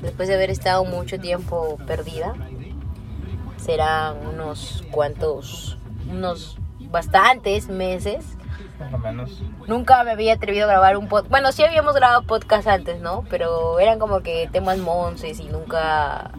Después 0.00 0.28
de 0.28 0.34
haber 0.34 0.50
estado 0.50 0.84
mucho 0.84 1.18
tiempo 1.18 1.78
perdida, 1.86 2.34
serán 3.56 4.26
unos 4.26 4.84
cuantos, 4.90 5.78
unos 6.08 6.58
bastantes 6.90 7.68
meses. 7.68 8.36
Por 8.78 8.92
lo 8.92 8.98
menos. 8.98 9.42
Nunca 9.66 10.02
me 10.04 10.12
había 10.12 10.34
atrevido 10.34 10.64
a 10.64 10.68
grabar 10.68 10.96
un 10.96 11.08
podcast. 11.08 11.30
Bueno, 11.30 11.52
sí 11.52 11.62
habíamos 11.62 11.94
grabado 11.94 12.22
podcast 12.22 12.66
antes, 12.68 13.00
¿no? 13.00 13.24
Pero 13.28 13.78
eran 13.80 13.98
como 13.98 14.20
que 14.20 14.48
temas 14.52 14.78
monces 14.78 15.40
y 15.40 15.44
nunca, 15.44 16.30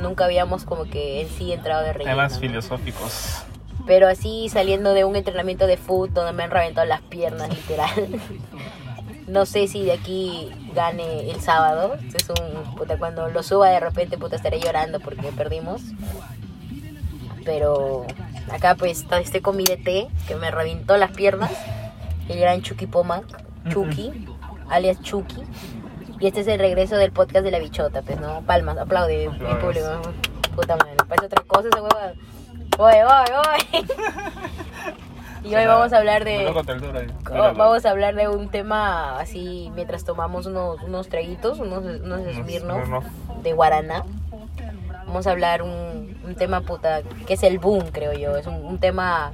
nunca 0.00 0.24
habíamos 0.24 0.64
como 0.64 0.84
que 0.84 1.22
en 1.22 1.28
sí 1.28 1.52
entrado 1.52 1.82
de 1.84 1.92
relleno. 1.92 2.16
Temas 2.16 2.38
filosóficos. 2.38 3.44
Pero 3.88 4.06
así 4.06 4.48
saliendo 4.50 4.92
de 4.92 5.04
un 5.04 5.16
entrenamiento 5.16 5.66
de 5.66 5.78
foot 5.78 6.10
donde 6.10 6.32
me 6.32 6.44
han 6.44 6.50
reventado 6.50 6.86
las 6.86 7.00
piernas, 7.00 7.48
literal. 7.48 7.90
No 9.26 9.44
sé 9.44 9.68
si 9.68 9.84
de 9.84 9.92
aquí 9.92 10.50
gane 10.74 11.30
el 11.30 11.38
sábado. 11.42 11.96
Es 12.14 12.30
un 12.30 12.74
puta 12.76 12.96
cuando 12.96 13.28
lo 13.28 13.42
suba 13.42 13.68
de 13.68 13.78
repente 13.78 14.16
puta 14.16 14.36
estaré 14.36 14.58
llorando 14.58 15.00
porque 15.00 15.30
perdimos. 15.32 15.82
Pero 17.44 18.06
acá 18.50 18.74
pues 18.74 19.04
este 19.20 19.42
con 19.42 19.58
mi 19.58 19.64
DT 19.64 20.08
que 20.26 20.34
me 20.40 20.50
reventó 20.50 20.96
las 20.96 21.10
piernas. 21.10 21.50
El 22.30 22.40
gran 22.40 22.62
Chucky 22.62 22.86
Pomac, 22.86 23.26
Chucky, 23.68 24.26
alias 24.70 24.98
Chucky. 25.02 25.42
Y 26.20 26.26
este 26.26 26.40
es 26.40 26.46
el 26.46 26.58
regreso 26.58 26.96
del 26.96 27.12
podcast 27.12 27.44
de 27.44 27.50
la 27.50 27.58
bichota, 27.58 28.00
pues 28.00 28.18
no, 28.18 28.40
palmas, 28.46 28.78
aplaude 28.78 29.28
mi 29.28 29.54
público. 29.56 30.00
Puta 30.56 30.74
madre, 30.76 30.96
parece 31.06 31.26
otra 31.26 31.42
cosa 31.46 31.68
esa 31.68 31.82
huevada. 31.82 32.14
Oye, 32.78 33.04
oye, 33.04 33.34
oye. 33.36 33.84
Y 35.44 35.54
hoy 35.54 35.66
vamos 35.66 35.92
a 35.92 35.98
hablar 35.98 36.24
de... 36.24 36.44
Duro. 36.44 37.54
Vamos 37.54 37.86
a 37.86 37.90
hablar 37.90 38.14
de 38.16 38.28
un 38.28 38.48
tema 38.50 39.18
así 39.18 39.70
mientras 39.74 40.04
tomamos 40.04 40.44
unos, 40.46 40.82
unos 40.82 41.08
traguitos, 41.08 41.60
unos, 41.60 41.84
unos 41.84 42.20
Smirnoff. 42.34 43.04
de 43.42 43.52
Guaraná. 43.54 44.04
Vamos 45.06 45.26
a 45.26 45.30
hablar 45.30 45.62
un, 45.62 46.18
un 46.26 46.34
tema 46.34 46.60
puta 46.62 47.00
que 47.26 47.34
es 47.34 47.42
el 47.44 47.60
boom, 47.60 47.84
creo 47.92 48.12
yo. 48.12 48.36
Es 48.36 48.46
un, 48.46 48.56
un 48.56 48.78
tema 48.78 49.30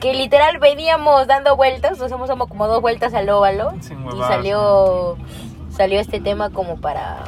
que 0.00 0.14
literal 0.14 0.58
veníamos 0.58 1.26
dando 1.26 1.54
vueltas, 1.56 1.98
nos 1.98 2.10
hemos 2.12 2.28
dado 2.28 2.46
como 2.46 2.66
dos 2.68 2.80
vueltas 2.80 3.12
al 3.12 3.28
óvalo 3.28 3.74
y 4.14 4.18
salió 4.22 5.18
salió 5.70 6.00
este 6.00 6.20
tema 6.20 6.48
como 6.50 6.80
para 6.80 7.24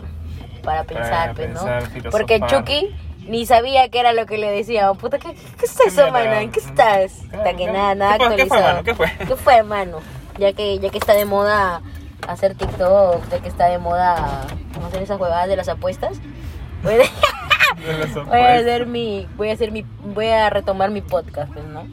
para 0.62 0.84
pensar, 0.84 1.34
Para 1.34 1.34
pues, 1.34 1.50
¿no? 1.50 1.61
filosofar. 1.91 2.11
Porque 2.11 2.41
Chucky 2.47 2.95
ni 3.28 3.46
sabía 3.46 3.88
qué 3.88 4.00
era 4.00 4.12
lo 4.12 4.26
que 4.26 4.38
le 4.38 4.50
decían. 4.50 4.96
Puta, 4.96 5.18
¿qué, 5.18 5.34
qué, 5.34 5.40
qué 5.58 5.64
es 5.66 5.76
¿Qué 5.76 5.88
eso, 5.88 6.02
mierda? 6.10 6.12
mano? 6.12 6.32
¿En 6.40 6.50
qué 6.50 6.60
estás? 6.60 7.12
¿Qué- 7.30 7.36
Hasta 7.36 7.54
que 7.56 7.66
nada, 7.66 7.94
nada 7.94 8.16
fue- 8.16 8.36
qué 8.36 8.46
fue, 8.46 8.58
actualizado. 8.58 8.72
mano? 8.72 8.84
¿Qué 8.84 8.94
fue? 8.94 9.12
¿Qué 9.26 9.36
fue, 9.36 9.62
mano? 9.62 9.98
Ya 10.38 10.52
que, 10.52 10.78
ya 10.78 10.90
que 10.90 10.98
está 10.98 11.14
de 11.14 11.24
moda 11.24 11.80
hacer 12.26 12.54
TikTok, 12.54 13.28
ya 13.30 13.38
que 13.40 13.48
está 13.48 13.66
de 13.66 13.78
moda 13.78 14.46
hacer 14.86 15.02
esas 15.02 15.18
huevadas 15.20 15.48
de 15.48 15.56
las 15.56 15.68
apuestas, 15.68 16.18
voy 16.82 16.94
a, 16.94 18.24
voy 18.24 18.40
hacer 18.40 18.86
mi, 18.86 19.26
voy 19.36 19.50
a 19.50 19.52
hacer 19.52 19.72
mi, 19.72 19.84
voy 20.04 20.26
a 20.26 20.48
retomar 20.50 20.90
mi 20.90 21.00
podcast, 21.02 21.52
pues, 21.52 21.64
¿no? 21.66 21.86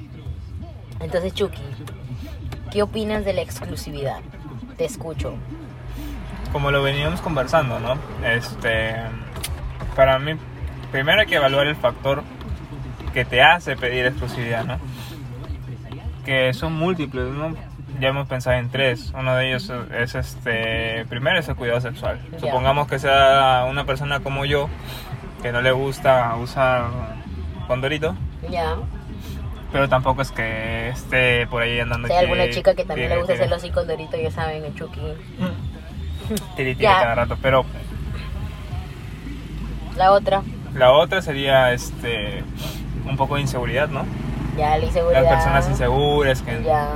Entonces, 0.99 1.33
Chucky, 1.33 1.61
¿qué 2.71 2.81
opinas 2.83 3.25
de 3.25 3.33
la 3.33 3.41
exclusividad? 3.41 4.17
Te 4.77 4.85
escucho. 4.85 5.33
Como 6.51 6.71
lo 6.71 6.81
veníamos 6.81 7.19
conversando, 7.21 7.79
¿no? 7.79 7.97
Este. 8.25 8.95
Para 9.95 10.19
mí, 10.19 10.35
primero 10.95 11.19
hay 11.19 11.27
que 11.27 11.35
evaluar 11.35 11.67
el 11.67 11.75
factor 11.75 12.23
que 13.13 13.25
te 13.25 13.41
hace 13.41 13.75
pedir 13.75 14.05
exclusividad, 14.05 14.63
¿no? 14.63 14.79
Que 16.23 16.53
son 16.53 16.71
múltiples, 16.71 17.25
¿no? 17.33 17.53
Ya 17.99 18.07
hemos 18.09 18.29
pensado 18.29 18.55
en 18.55 18.69
tres. 18.69 19.11
Uno 19.13 19.35
de 19.35 19.49
ellos 19.49 19.69
es 19.99 20.15
este. 20.15 21.05
Primero 21.09 21.37
es 21.37 21.49
el 21.49 21.55
cuidado 21.57 21.81
sexual. 21.81 22.21
Supongamos 22.39 22.87
que 22.87 22.97
sea 22.97 23.67
una 23.69 23.85
persona 23.85 24.21
como 24.21 24.45
yo, 24.45 24.69
que 25.41 25.51
no 25.51 25.61
le 25.61 25.73
gusta 25.73 26.33
usar 26.37 26.85
condorito, 27.67 28.15
Ya. 28.49 28.75
pero 29.73 29.89
tampoco 29.89 30.21
es 30.21 30.31
que 30.31 30.87
esté 30.89 31.45
por 31.47 31.61
ahí 31.61 31.77
andando. 31.81 32.07
Si 32.07 32.13
hay 32.13 32.23
alguna 32.23 32.49
chica 32.51 32.73
que 32.73 32.85
también 32.85 33.09
le 33.09 33.17
gusta 33.17 33.33
hacerlo 33.33 33.57
así 33.57 33.69
con 33.69 33.85
Dorito, 33.85 34.15
ya 34.15 34.31
saben, 34.31 34.63
el 34.63 34.73
Chucky. 34.75 35.01
tiri, 36.55 36.73
tiri 36.75 36.85
cada 36.85 37.15
rato. 37.15 37.37
Pero 37.41 37.65
La 39.97 40.11
otra, 40.11 40.41
la 40.75 40.91
otra 40.91 41.21
sería 41.21 41.71
este 41.73 42.43
un 43.07 43.17
poco 43.17 43.35
de 43.35 43.41
inseguridad, 43.41 43.89
¿no? 43.89 44.05
ya 44.57 44.77
la 44.77 44.85
inseguridad. 44.85 45.23
Las 45.23 45.33
personas 45.33 45.69
inseguras 45.69 46.41
que 46.41 46.63
Ya. 46.63 46.87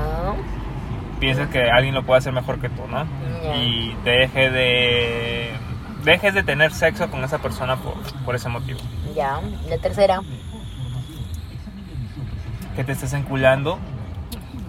piensas 1.19 1.49
que 1.49 1.69
alguien 1.69 1.93
lo 1.93 2.03
puede 2.03 2.19
hacer 2.19 2.31
mejor 2.31 2.59
que 2.59 2.69
tú, 2.69 2.87
¿no? 2.89 3.05
Ya. 3.43 3.55
Y 3.55 3.95
deje 4.05 4.49
de 4.49 5.51
dejes 6.05 6.33
de 6.33 6.43
tener 6.43 6.71
sexo 6.71 7.09
con 7.11 7.21
esa 7.25 7.39
persona 7.39 7.75
por, 7.75 7.95
por 8.23 8.35
ese 8.35 8.47
motivo. 8.49 8.79
Ya. 9.15 9.39
La 9.67 9.77
tercera. 9.77 10.21
Que 12.75 12.83
te 12.85 12.93
estés 12.93 13.11
enculando, 13.13 13.77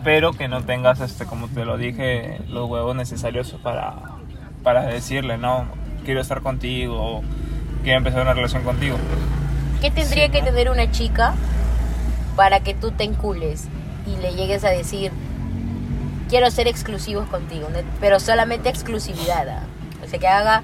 pero 0.03 0.33
que 0.33 0.49
no 0.49 0.63
tengas 0.65 1.01
este 1.01 1.27
como 1.27 1.47
te 1.49 1.65
lo 1.65 1.77
dije, 1.77 2.41
los 2.49 2.69
huevos 2.69 2.97
necesarios 2.97 3.53
para 3.63 3.95
para 4.65 4.83
decirle, 4.83 5.39
"No, 5.39 5.65
quiero 6.05 6.21
estar 6.21 6.41
contigo" 6.43 7.23
o 7.81 7.83
quiero 7.83 7.99
empezar 7.99 8.23
una 8.23 8.35
relación 8.35 8.63
contigo. 8.63 8.97
¿Qué 9.81 9.91
tendría 9.91 10.27
Sí, 10.27 10.31
que 10.33 10.41
¿no? 10.41 10.47
tener 10.49 10.71
una 10.71 10.91
chica 10.91 11.35
para 12.37 12.61
que 12.61 12.75
tú 12.75 12.91
te 12.91 13.05
encules 13.05 13.67
y 14.07 14.21
le 14.21 14.35
llegues 14.35 14.65
a 14.65 14.71
decir, 14.71 15.11
quiero 16.29 16.51
ser 16.51 16.69
exclusivos 16.69 17.27
contigo, 17.29 17.69
pero 18.01 18.21
solamente 18.21 18.69
exclusividad? 18.69 19.49
¿ah? 19.49 19.63
O 20.05 20.09
sea, 20.09 20.19
que 20.19 20.29
haga, 20.29 20.63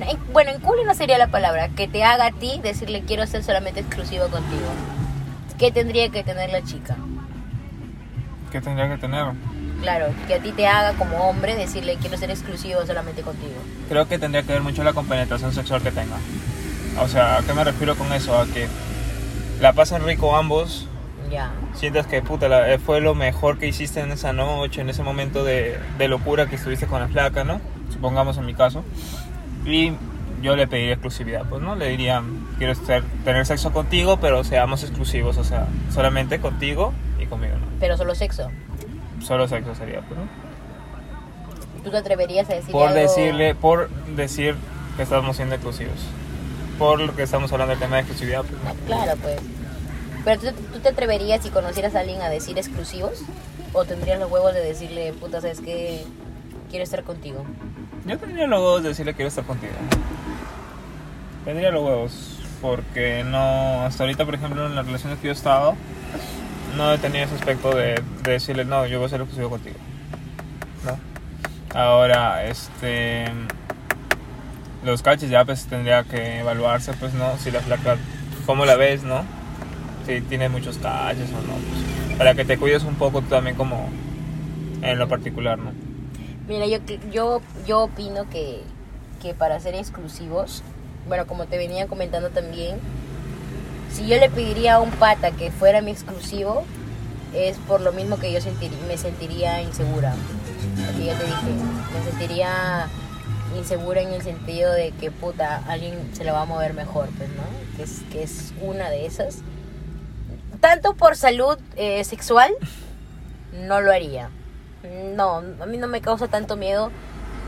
en- 0.00 0.18
bueno, 0.32 0.50
encule 0.50 0.84
no 0.84 0.94
sería 0.94 1.18
la 1.18 1.28
palabra, 1.28 1.68
que 1.70 1.88
te 1.88 2.04
haga 2.04 2.26
a 2.26 2.32
ti 2.32 2.60
decirle, 2.62 3.02
quiero 3.06 3.26
ser 3.26 3.44
solamente 3.44 3.80
exclusivo 3.80 4.28
contigo. 4.28 4.66
¿Qué 5.58 5.72
tendría 5.72 6.08
que 6.08 6.22
tener 6.22 6.50
la 6.50 6.62
chica? 6.62 6.96
¿Qué 8.52 8.60
tendría 8.60 8.88
que 8.88 8.96
tener? 8.98 9.24
Claro, 9.82 10.06
que 10.26 10.34
a 10.34 10.38
ti 10.40 10.52
te 10.52 10.66
haga 10.66 10.94
como 10.98 11.16
hombre 11.28 11.54
decirle, 11.54 11.96
quiero 12.00 12.16
ser 12.18 12.30
exclusivo 12.30 12.84
solamente 12.84 13.22
contigo. 13.22 13.54
Creo 13.88 14.08
que 14.08 14.18
tendría 14.18 14.42
que 14.42 14.52
ver 14.52 14.62
mucho 14.62 14.82
la 14.82 14.92
compenetración 14.92 15.52
sexual 15.52 15.82
que 15.82 15.92
tenga. 15.92 16.16
O 17.00 17.06
sea, 17.08 17.38
¿a 17.38 17.42
qué 17.42 17.52
me 17.54 17.62
refiero 17.62 17.94
con 17.96 18.12
eso? 18.12 18.38
A 18.38 18.46
que 18.46 18.66
la 19.60 19.72
pasen 19.72 20.04
rico 20.04 20.36
ambos, 20.36 20.88
Ya. 21.30 21.52
sientas 21.74 22.06
que 22.06 22.22
puta, 22.22 22.48
la- 22.48 22.72
eh, 22.72 22.78
fue 22.78 23.00
lo 23.00 23.14
mejor 23.14 23.58
que 23.58 23.68
hiciste 23.68 24.00
en 24.00 24.10
esa 24.10 24.32
noche, 24.32 24.80
en 24.80 24.88
ese 24.90 25.02
momento 25.04 25.44
de, 25.44 25.78
de 25.96 26.08
locura 26.08 26.46
que 26.46 26.56
estuviste 26.56 26.86
con 26.86 27.00
la 27.00 27.08
flaca, 27.08 27.44
¿no? 27.44 27.60
Supongamos 27.92 28.36
en 28.38 28.46
mi 28.46 28.54
caso. 28.54 28.82
Y 29.64 29.92
yo 30.42 30.56
le 30.56 30.66
pediría 30.66 30.94
exclusividad, 30.94 31.44
pues, 31.48 31.62
¿no? 31.62 31.76
Le 31.76 31.88
diría, 31.88 32.22
quiero 32.58 32.72
estar, 32.72 33.02
tener 33.24 33.46
sexo 33.46 33.72
contigo, 33.72 34.18
pero 34.20 34.42
seamos 34.42 34.82
exclusivos, 34.82 35.36
o 35.36 35.44
sea, 35.44 35.66
solamente 35.94 36.40
contigo 36.40 36.92
y 37.20 37.26
conmigo, 37.26 37.54
¿no? 37.54 37.66
Pero 37.78 37.96
solo 37.96 38.14
sexo. 38.16 38.50
Solo 39.22 39.48
sexo 39.48 39.74
sería, 39.74 40.00
¿no? 40.00 40.48
¿Tú 41.84 41.90
te 41.90 41.96
atreverías 41.96 42.48
a 42.50 42.54
decirle 42.54 42.72
por 42.72 42.88
algo? 42.88 43.00
decirle, 43.00 43.54
por 43.54 43.88
decir 44.16 44.56
que 44.96 45.02
estamos 45.02 45.36
siendo 45.36 45.54
exclusivos. 45.54 45.98
Por 46.78 47.00
lo 47.00 47.14
que 47.14 47.22
estamos 47.22 47.50
hablando 47.52 47.70
del 47.72 47.80
tema 47.80 47.96
de 47.96 48.02
exclusividad. 48.02 48.42
pues, 48.44 48.62
¿no? 48.62 48.70
Ah, 48.70 48.74
Claro, 48.86 49.12
pues. 49.22 49.36
Pero 50.24 50.40
¿tú, 50.40 50.46
tú 50.72 50.78
te 50.80 50.88
atreverías 50.88 51.42
si 51.42 51.50
conocieras 51.50 51.94
a 51.94 52.00
alguien 52.00 52.20
a 52.22 52.28
decir 52.28 52.58
exclusivos? 52.58 53.22
¿O 53.72 53.84
tendrías 53.84 54.18
los 54.18 54.30
huevos 54.30 54.52
de 54.54 54.60
decirle, 54.60 55.12
puta, 55.12 55.40
sabes 55.40 55.60
que 55.60 56.04
quiero 56.70 56.84
estar 56.84 57.02
contigo? 57.04 57.44
Yo 58.06 58.18
tendría 58.18 58.46
los 58.46 58.58
huevos 58.60 58.82
de 58.82 58.88
decirle 58.90 59.14
quiero 59.14 59.28
estar 59.28 59.44
contigo. 59.44 59.72
Tendría 61.44 61.70
los 61.70 61.84
huevos. 61.84 62.34
Porque 62.60 63.22
no, 63.24 63.82
hasta 63.84 64.02
ahorita, 64.02 64.24
por 64.24 64.34
ejemplo, 64.34 64.66
en 64.66 64.74
las 64.74 64.84
relaciones 64.84 65.18
que 65.20 65.26
yo 65.26 65.32
he 65.32 65.36
estado, 65.36 65.74
no 66.76 66.98
tenido 66.98 67.24
ese 67.24 67.34
aspecto 67.34 67.74
de, 67.74 68.02
de 68.22 68.32
decirle, 68.32 68.64
no, 68.64 68.86
yo 68.86 68.98
voy 68.98 69.06
a 69.06 69.10
ser 69.10 69.20
exclusivo 69.20 69.50
contigo. 69.50 69.76
¿No? 70.84 70.98
Ahora, 71.78 72.44
este. 72.44 73.26
Los 74.84 75.02
caches 75.02 75.28
ya 75.28 75.44
pues 75.44 75.66
tendría 75.66 76.04
que 76.04 76.38
evaluarse, 76.38 76.92
pues, 76.94 77.12
¿no? 77.14 77.36
Si 77.38 77.50
la 77.50 77.60
flaca, 77.60 77.96
¿cómo 78.46 78.64
la 78.64 78.76
ves, 78.76 79.02
no? 79.02 79.24
Si 80.06 80.20
tiene 80.22 80.48
muchos 80.48 80.78
caches 80.78 81.28
o 81.30 81.46
no. 81.46 81.54
pues, 81.54 82.16
para 82.16 82.34
que 82.34 82.44
te 82.44 82.58
cuides 82.58 82.84
un 82.84 82.94
poco 82.94 83.22
también 83.22 83.56
como 83.56 83.88
en 84.82 84.98
lo 84.98 85.08
particular, 85.08 85.58
¿no? 85.58 85.72
Mira, 86.48 86.66
yo, 86.66 86.78
yo, 87.12 87.42
yo 87.66 87.80
opino 87.80 88.28
que, 88.30 88.62
que 89.20 89.34
para 89.34 89.60
ser 89.60 89.74
exclusivos, 89.74 90.62
bueno, 91.06 91.26
como 91.26 91.46
te 91.46 91.58
venía 91.58 91.86
comentando 91.86 92.30
también, 92.30 92.78
si 93.92 94.06
yo 94.06 94.16
le 94.18 94.28
pediría 94.30 94.76
a 94.76 94.80
un 94.80 94.90
pata 94.90 95.30
que 95.30 95.50
fuera 95.50 95.80
mi 95.80 95.90
exclusivo, 95.90 96.64
es 97.34 97.56
por 97.58 97.80
lo 97.80 97.92
mismo 97.92 98.18
que 98.18 98.32
yo 98.32 98.40
sentir, 98.40 98.70
me 98.86 98.96
sentiría 98.96 99.62
insegura. 99.62 100.14
Porque 100.86 101.04
ya 101.04 101.18
te 101.18 101.24
dije, 101.24 101.46
me 101.94 102.10
sentiría 102.10 102.88
insegura 103.56 104.00
en 104.00 104.12
el 104.12 104.22
sentido 104.22 104.72
de 104.72 104.92
que 104.92 105.10
puta, 105.10 105.62
alguien 105.68 106.10
se 106.12 106.24
la 106.24 106.32
va 106.32 106.42
a 106.42 106.44
mover 106.44 106.74
mejor, 106.74 107.08
pues, 107.16 107.28
¿no? 107.30 107.42
Que 107.76 107.82
es, 107.82 108.02
que 108.10 108.22
es 108.22 108.52
una 108.60 108.90
de 108.90 109.06
esas. 109.06 109.38
tanto 110.60 110.94
por 110.94 111.16
salud 111.16 111.58
eh, 111.76 112.04
sexual, 112.04 112.52
no 113.52 113.80
lo 113.80 113.92
haría. 113.92 114.30
No, 115.14 115.38
a 115.60 115.66
mí 115.66 115.76
no 115.76 115.88
me 115.88 116.00
causa 116.00 116.28
tanto 116.28 116.56
miedo 116.56 116.90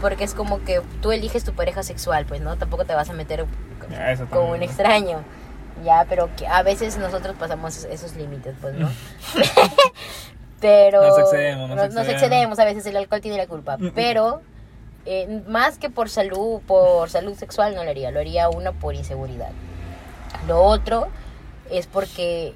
porque 0.00 0.24
es 0.24 0.34
como 0.34 0.64
que 0.64 0.80
tú 1.00 1.12
eliges 1.12 1.44
tu 1.44 1.52
pareja 1.52 1.82
sexual, 1.82 2.24
pues, 2.26 2.40
¿no? 2.40 2.56
Tampoco 2.56 2.84
te 2.84 2.94
vas 2.94 3.10
a 3.10 3.12
meter 3.12 3.44
con 4.30 4.50
un 4.50 4.62
extraño. 4.62 5.22
Ya, 5.84 6.04
pero 6.08 6.28
que 6.36 6.46
a 6.46 6.62
veces 6.62 6.96
nosotros 6.98 7.36
pasamos 7.38 7.76
esos- 7.76 7.90
esos 7.90 8.16
límites, 8.16 8.54
pues, 8.60 8.74
¿no? 8.74 8.88
pero 10.60 11.02
Nos 11.06 11.18
excedemos, 11.18 11.68
nos 11.68 11.76
nos- 11.76 11.86
excedemos. 11.86 12.12
excedemos, 12.12 12.58
a 12.58 12.64
veces 12.64 12.86
el 12.86 12.96
alcohol 12.96 13.20
tiene 13.20 13.36
la 13.38 13.46
culpa. 13.46 13.78
Pero 13.94 14.42
eh, 15.06 15.42
más 15.48 15.78
que 15.78 15.88
por 15.90 16.10
salud, 16.10 16.60
por 16.66 17.08
salud 17.08 17.34
sexual 17.34 17.74
no 17.74 17.82
lo 17.84 17.90
haría, 17.90 18.10
lo 18.10 18.20
haría 18.20 18.48
uno 18.50 18.72
por 18.74 18.94
inseguridad. 18.94 19.50
Lo 20.46 20.62
otro 20.62 21.08
es 21.70 21.86
porque 21.86 22.54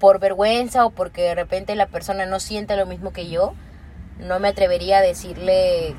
por 0.00 0.18
vergüenza 0.18 0.84
o 0.84 0.90
porque 0.90 1.22
de 1.22 1.34
repente 1.36 1.76
la 1.76 1.86
persona 1.86 2.26
no 2.26 2.40
siente 2.40 2.76
lo 2.76 2.86
mismo 2.86 3.12
que 3.12 3.28
yo, 3.28 3.54
no 4.18 4.40
me 4.40 4.48
atrevería 4.48 4.98
a 4.98 5.00
decirle, 5.00 5.94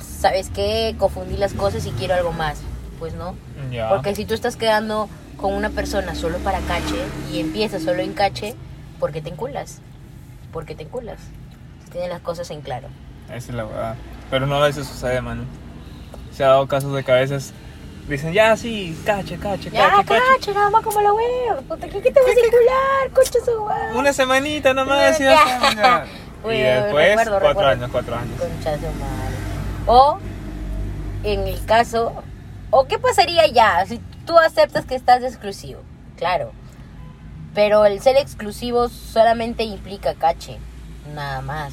¿sabes 0.00 0.48
qué? 0.48 0.94
Confundí 0.98 1.36
las 1.36 1.52
cosas 1.52 1.84
y 1.84 1.90
quiero 1.90 2.14
algo 2.14 2.32
más. 2.32 2.58
Pues 2.98 3.12
no. 3.12 3.34
Porque 3.90 4.14
si 4.14 4.24
tú 4.24 4.32
estás 4.32 4.56
quedando 4.56 5.10
con 5.36 5.52
una 5.54 5.70
persona 5.70 6.14
solo 6.14 6.38
para 6.38 6.60
cache 6.60 6.96
y 7.32 7.40
empiezas 7.40 7.82
solo 7.82 8.00
en 8.02 8.12
cache, 8.14 8.54
¿por 8.98 9.12
qué 9.12 9.20
te 9.20 9.30
enculas? 9.30 9.80
¿Por 10.52 10.64
qué 10.64 10.74
te 10.74 10.84
enculas? 10.84 11.18
Si 11.84 11.90
tienes 11.90 12.08
las 12.10 12.20
cosas 12.20 12.50
en 12.50 12.60
claro. 12.62 12.88
Esa 13.28 13.36
es 13.36 13.54
la 13.54 13.64
verdad. 13.64 13.94
Pero 14.30 14.46
no 14.46 14.56
a 14.56 14.66
veces 14.66 14.86
sucede, 14.86 15.20
mano. 15.20 15.44
Se 16.32 16.44
ha 16.44 16.48
dado 16.48 16.66
casos 16.66 16.94
de 16.94 17.04
que 17.04 17.12
a 17.12 17.16
veces 17.16 17.52
dicen, 18.08 18.32
ya 18.32 18.56
sí, 18.56 18.98
cache, 19.04 19.36
cache, 19.38 19.70
Ya, 19.70 19.90
cache, 19.90 20.04
cache. 20.06 20.20
cache, 20.38 20.54
nada 20.54 20.70
más 20.70 20.82
como 20.82 21.00
la. 21.00 21.10
Puta, 21.68 21.88
¿qué, 21.88 22.00
qué 22.00 22.10
te 22.12 22.20
vas 22.20 22.28
a 22.28 22.46
encular? 22.46 23.10
Concha 23.12 23.38
su 23.44 23.64
madre. 23.64 23.98
Una 23.98 24.12
semanita 24.12 24.72
nomás 24.74 25.20
y 25.20 25.24
ya 25.24 25.34
está, 25.34 25.74
ya. 25.74 26.06
Y 26.50 26.60
después, 26.60 27.08
recuerdo, 27.18 27.30
cuatro 27.40 27.48
recuerdo. 27.48 27.70
años, 27.70 27.88
cuatro 27.90 28.16
años. 28.16 28.40
Concha 28.40 28.74
su 28.76 28.82
madre. 28.82 29.36
O, 29.86 30.18
en 31.24 31.40
el 31.48 31.64
caso, 31.64 32.12
o 32.70 32.86
qué 32.86 32.98
pasaría 32.98 33.46
ya 33.48 33.84
si 33.86 34.00
tú 34.26 34.38
aceptas 34.38 34.84
que 34.84 34.96
estás 34.96 35.22
exclusivo. 35.22 35.80
Claro. 36.16 36.52
Pero 37.54 37.86
el 37.86 38.00
ser 38.02 38.16
exclusivo 38.16 38.88
solamente 38.88 39.62
implica 39.62 40.14
cache, 40.14 40.58
nada 41.14 41.40
más. 41.40 41.72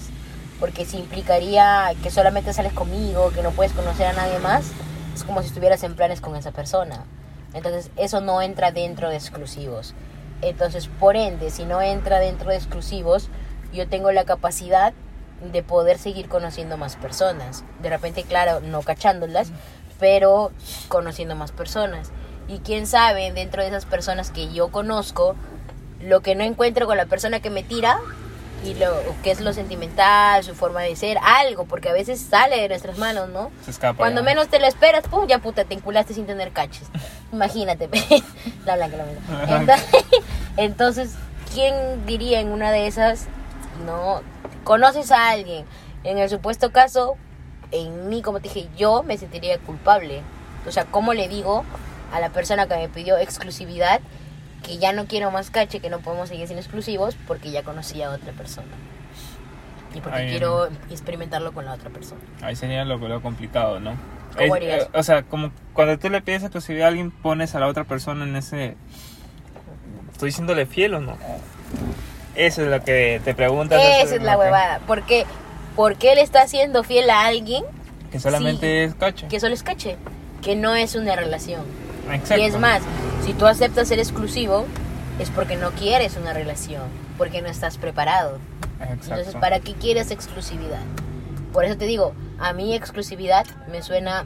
Porque 0.59 0.85
si 0.85 0.97
implicaría 0.97 1.91
que 2.01 2.09
solamente 2.09 2.53
sales 2.53 2.71
conmigo, 2.71 3.31
que 3.31 3.43
no 3.43 3.51
puedes 3.51 3.73
conocer 3.73 4.07
a 4.07 4.13
nadie 4.13 4.39
más, 4.39 4.71
es 5.13 5.23
como 5.23 5.41
si 5.41 5.47
estuvieras 5.47 5.83
en 5.83 5.95
planes 5.95 6.21
con 6.21 6.37
esa 6.37 6.51
persona. 6.51 7.03
Entonces, 7.53 7.91
eso 7.97 8.21
no 8.21 8.41
entra 8.41 8.71
dentro 8.71 9.09
de 9.09 9.17
exclusivos. 9.17 9.93
Entonces, 10.41 10.87
por 10.87 11.17
ende, 11.17 11.49
si 11.49 11.65
no 11.65 11.81
entra 11.81 12.19
dentro 12.19 12.49
de 12.49 12.55
exclusivos, 12.55 13.29
yo 13.73 13.87
tengo 13.87 14.11
la 14.11 14.23
capacidad 14.23 14.93
de 15.51 15.63
poder 15.63 15.97
seguir 15.97 16.29
conociendo 16.29 16.77
más 16.77 16.95
personas. 16.95 17.65
De 17.81 17.89
repente, 17.89 18.23
claro, 18.23 18.61
no 18.61 18.81
cachándolas, 18.83 19.51
pero 19.99 20.51
conociendo 20.87 21.35
más 21.35 21.51
personas. 21.51 22.11
Y 22.47 22.59
quién 22.59 22.87
sabe, 22.87 23.31
dentro 23.31 23.61
de 23.61 23.69
esas 23.69 23.85
personas 23.85 24.31
que 24.31 24.51
yo 24.51 24.69
conozco, 24.69 25.35
lo 26.01 26.21
que 26.21 26.35
no 26.35 26.43
encuentro 26.43 26.85
con 26.85 26.97
la 26.97 27.05
persona 27.05 27.39
que 27.39 27.49
me 27.49 27.63
tira 27.63 27.99
y 28.65 28.75
lo 28.75 28.93
que 29.23 29.31
es 29.31 29.41
lo 29.41 29.53
sentimental, 29.53 30.43
su 30.43 30.55
forma 30.55 30.81
de 30.81 30.95
ser, 30.95 31.17
algo, 31.23 31.65
porque 31.65 31.89
a 31.89 31.93
veces 31.93 32.21
sale 32.21 32.61
de 32.61 32.69
nuestras 32.69 32.97
manos, 32.97 33.29
¿no? 33.29 33.51
Se 33.65 33.71
escapa. 33.71 33.97
Cuando 33.97 34.21
ya. 34.21 34.25
menos 34.25 34.47
te 34.47 34.59
lo 34.59 34.67
esperas, 34.67 35.03
pum, 35.07 35.27
ya 35.27 35.39
puta, 35.39 35.65
te 35.65 35.73
enculaste 35.73 36.13
sin 36.13 36.25
tener 36.25 36.51
caches. 36.51 36.87
Imagínate, 37.31 37.89
la 38.65 38.75
blanca, 38.75 38.97
la 38.97 39.03
blanca. 39.05 39.55
Entonces, 39.57 40.05
entonces, 40.57 41.15
¿quién 41.53 42.05
diría 42.05 42.39
en 42.39 42.49
una 42.49 42.71
de 42.71 42.87
esas, 42.87 43.27
no, 43.85 44.21
conoces 44.63 45.11
a 45.11 45.29
alguien? 45.29 45.65
En 46.03 46.17
el 46.17 46.29
supuesto 46.29 46.71
caso, 46.71 47.15
en 47.71 48.07
mí, 48.07 48.21
como 48.21 48.39
te 48.39 48.47
dije, 48.47 48.69
yo 48.77 49.03
me 49.03 49.17
sentiría 49.17 49.57
culpable. 49.59 50.21
O 50.67 50.71
sea, 50.71 50.85
¿cómo 50.85 51.13
le 51.13 51.27
digo 51.27 51.65
a 52.13 52.19
la 52.19 52.29
persona 52.29 52.67
que 52.67 52.75
me 52.77 52.87
pidió 52.89 53.17
exclusividad 53.17 53.99
que 54.63 54.77
ya 54.77 54.93
no 54.93 55.07
quiero 55.07 55.29
más 55.31 55.49
cache, 55.49 55.79
que 55.81 55.89
no 55.89 55.99
podemos 55.99 56.29
seguir 56.29 56.47
sin 56.47 56.57
exclusivos 56.57 57.17
porque 57.27 57.51
ya 57.51 57.63
conocí 57.63 58.01
a 58.01 58.11
otra 58.11 58.31
persona? 58.31 58.67
Y 59.93 59.99
porque 59.99 60.17
Ahí, 60.19 60.29
quiero 60.29 60.67
experimentarlo 60.89 61.51
con 61.53 61.65
la 61.65 61.73
otra 61.73 61.89
persona. 61.89 62.21
Ahí 62.41 62.55
sería 62.55 62.85
lo, 62.85 62.97
lo 62.97 63.21
complicado, 63.21 63.79
¿no? 63.81 63.97
¿Cómo 64.35 64.45
Es- 64.45 64.51
harías? 64.53 64.83
eh, 64.85 64.89
o 64.93 65.03
sea, 65.03 65.23
como 65.23 65.51
cuando 65.73 65.99
tú 65.99 66.09
le 66.09 66.21
pides 66.21 66.43
exclusividad 66.43 66.85
a 66.85 66.89
alguien, 66.89 67.11
pones 67.11 67.53
a 67.55 67.59
la 67.59 67.67
otra 67.67 67.83
persona 67.83 68.23
en 68.23 68.35
ese... 68.35 68.75
¿Estoy 70.11 70.29
diciéndole 70.29 70.65
fiel 70.65 70.93
o 70.95 71.01
no? 71.01 71.17
Eso 72.35 72.63
es 72.63 72.67
lo 72.69 72.83
que 72.83 73.21
te 73.23 73.35
preguntas. 73.35 73.79
Esa 73.83 74.15
es 74.15 74.21
la 74.23 74.33
que- 74.33 74.39
huevada. 74.39 74.79
Porque, 74.87 75.25
porque 75.75 76.13
él 76.13 76.19
está 76.19 76.47
siendo 76.47 76.83
fiel 76.83 77.09
a 77.09 77.25
alguien 77.25 77.63
Que 78.11 78.19
solamente 78.19 78.85
Sí. 78.85 78.89
es 78.91 78.95
cacho. 78.95 79.27
que 79.27 79.39
solo 79.39 79.53
es 79.53 79.61
cache, 79.63 79.97
que 80.41 80.55
no 80.55 80.73
es 80.73 80.95
una 80.95 81.15
relación. 81.15 81.61
Exacto. 82.11 82.37
Y 82.37 82.45
es 82.45 82.57
más, 82.59 82.81
si 83.25 83.33
tú 83.33 83.45
aceptas 83.47 83.87
ser 83.87 83.99
exclusivo, 83.99 84.65
es 85.19 85.29
porque 85.29 85.55
no 85.55 85.71
quieres 85.71 86.17
una 86.17 86.33
relación, 86.33 86.83
porque 87.17 87.41
no 87.41 87.47
estás 87.49 87.77
preparado. 87.77 88.39
Exacto. 88.79 89.15
Entonces, 89.15 89.35
¿para 89.35 89.59
qué 89.59 89.73
quieres 89.73 90.11
exclusividad? 90.11 90.81
Por 91.53 91.65
eso 91.65 91.77
te 91.77 91.85
digo, 91.85 92.13
a 92.39 92.51
mí 92.53 92.73
exclusividad 92.75 93.45
me 93.71 93.81
suena 93.83 94.25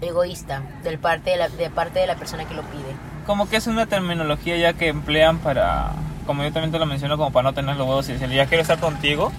egoísta 0.00 0.62
del 0.84 0.98
parte 0.98 1.30
de 1.30 1.36
la, 1.36 1.48
de 1.48 1.70
parte 1.70 1.98
de 1.98 2.06
la 2.06 2.16
persona 2.16 2.44
que 2.46 2.54
lo 2.54 2.62
pide. 2.62 2.94
Como 3.26 3.48
que 3.48 3.56
es 3.56 3.66
una 3.66 3.86
terminología 3.86 4.56
ya 4.56 4.72
que 4.74 4.88
emplean 4.88 5.38
para... 5.38 5.90
Como 6.26 6.42
yo 6.42 6.52
también 6.52 6.72
te 6.72 6.78
lo 6.78 6.86
menciono, 6.86 7.16
como 7.16 7.32
para 7.32 7.44
no 7.44 7.54
tener 7.54 7.76
los 7.76 7.86
huevos 7.86 8.08
y 8.08 8.12
decirle, 8.12 8.36
ya 8.36 8.46
quiero 8.46 8.62
estar 8.62 8.78
contigo. 8.78 9.32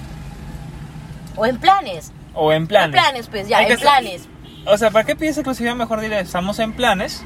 O 1.36 1.46
en 1.46 1.58
planes. 1.60 2.12
O 2.34 2.52
en 2.52 2.68
planes. 2.68 2.88
En 2.88 2.92
planes, 3.04 3.28
pues 3.28 3.48
ya, 3.48 3.58
Hay 3.60 3.66
en 3.66 3.72
ser- 3.72 3.80
planes. 3.80 4.28
O 4.66 4.78
sea, 4.78 4.92
¿para 4.92 5.06
qué 5.06 5.16
pides 5.16 5.38
exclusividad? 5.38 5.76
Mejor 5.76 6.02
dile, 6.02 6.20
estamos 6.20 6.60
en 6.60 6.74
planes. 6.74 7.24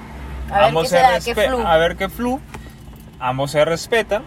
A 0.52 0.56
ver 0.58 0.64
ambos 0.68 0.84
qué 0.84 0.90
se 0.90 0.96
da, 0.96 1.20
qué. 1.20 1.64
A 1.66 1.78
ver 1.78 1.96
qué 1.98 2.10
flu. 2.10 2.40
Ambos 3.20 3.52
se 3.52 3.64
respetan. 3.66 4.24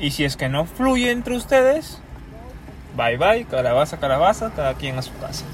Y 0.00 0.10
si 0.10 0.24
es 0.24 0.36
que 0.36 0.48
no 0.48 0.64
fluye 0.66 1.10
entre 1.12 1.36
ustedes, 1.36 2.00
bye 2.96 3.16
bye, 3.16 3.44
calabaza, 3.44 3.98
calabaza, 3.98 4.50
cada 4.54 4.74
quien 4.74 4.98
a 4.98 5.02
su 5.02 5.16
casa. 5.18 5.44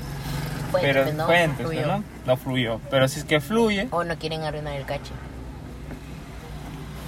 Cuéntame, 0.71 0.95
Pero 0.95 1.13
¿no? 1.13 1.27
cuéntese, 1.27 1.65
Fluyó. 1.69 1.87
¿no? 1.87 2.05
No 2.27 2.37
fluyó. 2.37 2.81
Pero 2.91 3.07
si 3.09 3.19
es 3.21 3.25
que 3.25 3.41
fluye, 3.41 3.89
O 3.91 4.03
no 4.05 4.17
quieren 4.17 4.43
arruinar 4.43 4.75
el 4.77 4.85
cache. 4.87 5.13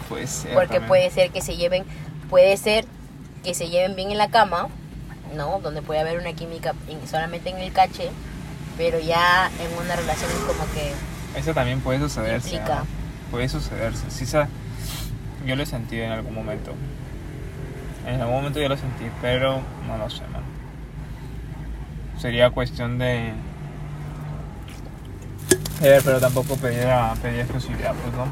pues 0.08 0.30
ser 0.30 0.52
Porque 0.52 0.74
también. 0.74 0.88
puede 0.88 1.10
ser 1.10 1.30
que 1.30 1.40
se 1.40 1.56
lleven, 1.56 1.84
puede 2.28 2.56
ser 2.56 2.84
que 3.44 3.54
se 3.54 3.68
lleven 3.68 3.96
bien 3.96 4.10
en 4.10 4.18
la 4.18 4.28
cama, 4.28 4.68
¿no? 5.34 5.58
Donde 5.60 5.80
puede 5.82 6.00
haber 6.00 6.18
una 6.18 6.32
química 6.34 6.74
en- 6.88 7.06
solamente 7.08 7.48
en 7.50 7.58
el 7.58 7.72
cache, 7.72 8.10
pero 8.76 8.98
ya 9.00 9.50
en 9.60 9.78
una 9.84 9.96
relación 9.96 10.30
es 10.30 10.36
como 10.38 10.64
que 10.74 10.92
Eso 11.36 11.54
también 11.54 11.80
puede 11.80 11.98
sucederse. 11.98 12.60
¿no? 12.60 12.86
Puede 13.30 13.48
sucederse. 13.48 14.10
Sí, 14.10 14.26
sa- 14.26 14.48
yo 15.46 15.56
lo 15.56 15.62
he 15.62 15.66
sentido 15.66 16.04
en 16.04 16.12
algún 16.12 16.34
momento. 16.34 16.72
En 18.06 18.20
algún 18.20 18.36
momento 18.36 18.60
yo 18.60 18.68
lo 18.68 18.76
sentí, 18.76 19.04
pero 19.20 19.60
no 19.88 19.96
lo 19.98 20.10
sé, 20.10 20.22
man. 20.32 20.42
Sería 22.18 22.50
cuestión 22.50 22.98
de... 22.98 23.32
Pero 25.80 26.20
tampoco 26.20 26.56
pedir, 26.56 26.86
a- 26.86 27.14
pedir 27.20 27.40
exclusividad, 27.40 27.92
pues, 27.94 28.14
¿no? 28.14 28.26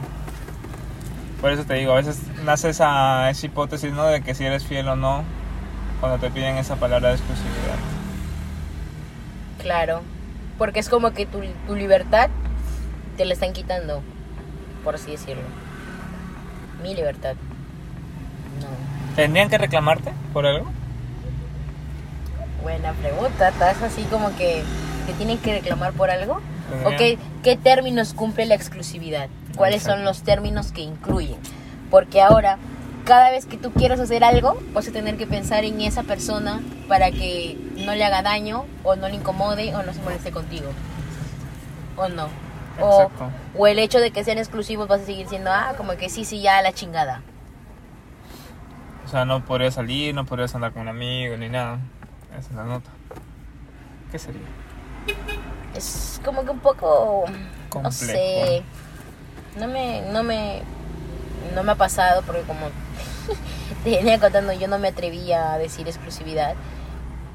Por 1.40 1.50
eso 1.52 1.64
te 1.64 1.75
digo, 1.75 1.92
a 1.92 1.97
veces 1.97 2.21
nace 2.45 2.69
esa, 2.69 3.30
esa 3.30 3.47
hipótesis, 3.47 3.92
¿no? 3.92 4.04
De 4.07 4.21
que 4.21 4.35
si 4.35 4.45
eres 4.45 4.64
fiel 4.64 4.87
o 4.88 4.95
no, 4.95 5.25
cuando 5.99 6.19
te 6.19 6.30
piden 6.30 6.59
esa 6.59 6.76
palabra 6.76 7.09
de 7.09 7.14
exclusividad. 7.16 7.76
claro, 9.61 10.02
porque 10.59 10.80
es 10.80 10.88
como 10.88 11.12
que 11.12 11.26
tu, 11.26 11.40
tu 11.66 11.75
libertad 11.75 12.28
te 13.21 13.27
la 13.27 13.35
están 13.35 13.53
quitando, 13.53 14.00
por 14.83 14.95
así 14.95 15.11
decirlo. 15.11 15.43
Mi 16.83 16.95
libertad. 16.95 17.35
No. 18.62 19.15
¿Tendrían 19.15 19.50
que 19.50 19.59
reclamarte 19.59 20.11
por 20.33 20.47
algo? 20.47 20.71
Buena 22.62 22.95
pregunta, 22.95 23.50
estás 23.50 23.83
así 23.83 24.05
como 24.05 24.35
que 24.39 24.62
que 25.07 25.12
tienen 25.12 25.37
que 25.37 25.53
reclamar 25.53 25.93
por 25.93 26.09
algo. 26.09 26.41
¿O 26.87 26.97
qué, 26.97 27.19
qué 27.43 27.59
términos 27.59 28.15
cumple 28.15 28.47
la 28.47 28.55
exclusividad? 28.55 29.29
¿Cuáles 29.55 29.83
son 29.83 29.99
Exacto. 29.99 30.05
los 30.09 30.23
términos 30.23 30.73
que 30.73 30.81
incluyen? 30.81 31.37
Porque 31.91 32.23
ahora, 32.23 32.57
cada 33.05 33.31
vez 33.31 33.45
que 33.45 33.59
tú 33.59 33.71
quieras 33.71 34.00
hacer 34.00 34.25
algo, 34.25 34.59
vas 34.73 34.89
a 34.89 34.93
tener 34.93 35.19
que 35.19 35.27
pensar 35.27 35.65
en 35.65 35.79
esa 35.83 36.05
persona 36.05 36.62
para 36.89 37.11
que 37.11 37.59
no 37.85 37.95
le 37.95 38.03
haga 38.03 38.23
daño, 38.23 38.65
o 38.83 38.97
no 38.97 39.09
le 39.09 39.17
incomode, 39.17 39.75
o 39.75 39.83
no 39.83 39.93
se 39.93 40.00
moleste 40.00 40.31
contigo. 40.31 40.71
¿O 41.99 42.09
no? 42.09 42.50
O, 42.80 43.10
o 43.56 43.66
el 43.66 43.78
hecho 43.78 43.99
de 43.99 44.10
que 44.10 44.25
sean 44.25 44.38
exclusivos 44.38 44.88
vas 44.88 45.02
a 45.02 45.04
seguir 45.04 45.28
siendo, 45.28 45.50
ah, 45.50 45.75
como 45.76 45.92
que 45.96 46.08
sí, 46.08 46.25
sí, 46.25 46.40
ya 46.40 46.58
a 46.58 46.62
la 46.62 46.72
chingada. 46.72 47.22
O 49.04 49.08
sea, 49.08 49.25
no 49.25 49.44
podrías 49.44 49.75
salir, 49.75 50.14
no 50.14 50.25
podrías 50.25 50.54
andar 50.54 50.72
con 50.72 50.82
un 50.82 50.88
amigo 50.88 51.37
ni 51.37 51.49
nada. 51.49 51.78
Esa 52.38 52.50
es 52.50 52.54
la 52.54 52.64
nota. 52.64 52.90
¿Qué 54.12 54.18
sería? 54.18 54.42
Es 55.75 56.20
como 56.25 56.44
que 56.44 56.50
un 56.50 56.60
poco, 56.60 57.25
no 57.28 57.34
Complejo. 57.68 57.92
sé, 58.12 58.62
no 59.58 59.66
me, 59.68 60.02
no 60.12 60.22
me, 60.22 60.62
no 61.54 61.62
me 61.62 61.72
ha 61.72 61.76
pasado 61.76 62.22
porque 62.22 62.42
como 62.42 62.66
te 63.84 63.90
venía 63.90 64.18
contando, 64.20 64.52
yo 64.52 64.68
no 64.68 64.78
me 64.78 64.88
atrevía 64.88 65.52
a 65.54 65.58
decir 65.58 65.87
exclusividad, 65.88 66.54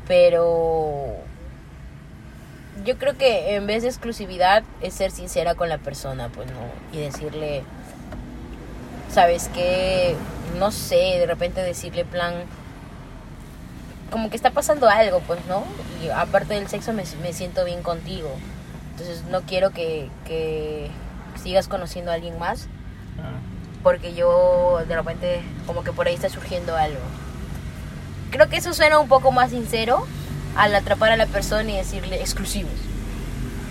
pero 0.08 1.16
yo 2.86 2.98
creo 2.98 3.18
que 3.18 3.56
en 3.56 3.68
vez 3.68 3.84
de 3.84 3.90
exclusividad 3.90 4.64
es 4.82 4.94
ser 4.94 5.12
sincera 5.12 5.56
con 5.56 5.70
la 5.70 5.78
persona, 5.78 6.30
pues 6.30 6.48
no, 6.52 6.98
y 6.98 7.02
decirle, 7.02 7.64
sabes 9.12 9.50
que, 9.50 10.16
no 10.58 10.72
sé, 10.72 10.96
de 10.96 11.26
repente 11.26 11.62
decirle 11.62 12.06
plan, 12.06 12.34
como 14.12 14.30
que 14.30 14.36
está 14.36 14.52
pasando 14.52 14.88
algo, 14.88 15.20
pues 15.22 15.40
no, 15.48 15.64
y 16.04 16.10
aparte 16.10 16.54
del 16.54 16.68
sexo 16.68 16.94
me, 16.94 17.04
me 17.22 17.34
siento 17.34 17.66
bien 17.66 17.82
contigo, 17.82 18.30
entonces 18.92 19.24
no 19.26 19.42
quiero 19.42 19.72
que, 19.72 20.10
que 20.26 20.90
sigas 21.42 21.68
conociendo 21.68 22.12
a 22.12 22.14
alguien 22.14 22.40
más, 22.40 22.70
Ah, 23.18 23.40
porque 23.84 24.14
yo 24.14 24.82
de 24.88 24.96
repente 24.96 25.42
como 25.66 25.84
que 25.84 25.92
por 25.92 26.08
ahí 26.08 26.16
está 26.16 26.30
surgiendo 26.30 26.76
algo. 26.76 27.00
Creo 28.32 28.50
que 28.50 28.58
eso 28.58 28.74
suena 28.74 29.00
un 29.00 29.08
poco 29.08 29.32
más 29.32 29.52
sincero 29.52 30.06
al 30.56 30.74
atrapar 30.76 31.12
a 31.12 31.18
la 31.18 31.26
persona 31.28 31.70
y 31.72 31.76
decirle 31.76 32.22
exclusivos. 32.22 32.72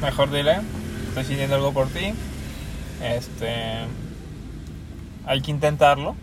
Mejor 0.03 0.31
dile, 0.31 0.59
estoy 1.09 1.25
sintiendo 1.25 1.57
algo 1.57 1.73
por 1.73 1.89
ti. 1.89 2.15
Este. 3.03 3.87
Hay 5.27 5.41
que 5.41 5.51
intentarlo. 5.51 6.17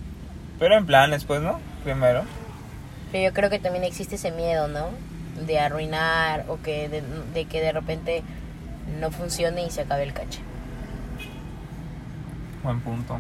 Pero 0.60 0.78
en 0.78 0.86
plan, 0.86 1.10
después, 1.10 1.42
¿no? 1.42 1.60
Primero. 1.84 2.24
Pero 3.12 3.30
yo 3.30 3.34
creo 3.34 3.50
que 3.50 3.60
también 3.60 3.84
existe 3.84 4.16
ese 4.16 4.32
miedo, 4.32 4.68
¿no? 4.68 4.90
De 5.46 5.60
arruinar 5.60 6.46
o 6.48 6.62
que 6.62 6.88
de, 6.88 7.04
de 7.34 7.46
que 7.46 7.62
de 7.62 7.72
repente 7.72 8.24
no 9.00 9.12
funcione 9.12 9.66
y 9.66 9.72
se 9.72 9.82
acabe 9.82 10.04
el 10.04 10.14
caché. 10.14 10.42
Buen 12.64 12.80
punto. 12.82 13.20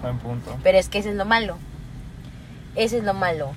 Buen 0.00 0.18
punto. 0.18 0.56
Pero 0.62 0.78
es 0.78 0.88
que 0.88 0.98
eso 0.98 1.10
es 1.10 1.16
lo 1.16 1.26
malo. 1.26 1.58
Eso 2.74 2.96
es 2.96 3.04
lo 3.04 3.12
malo. 3.12 3.52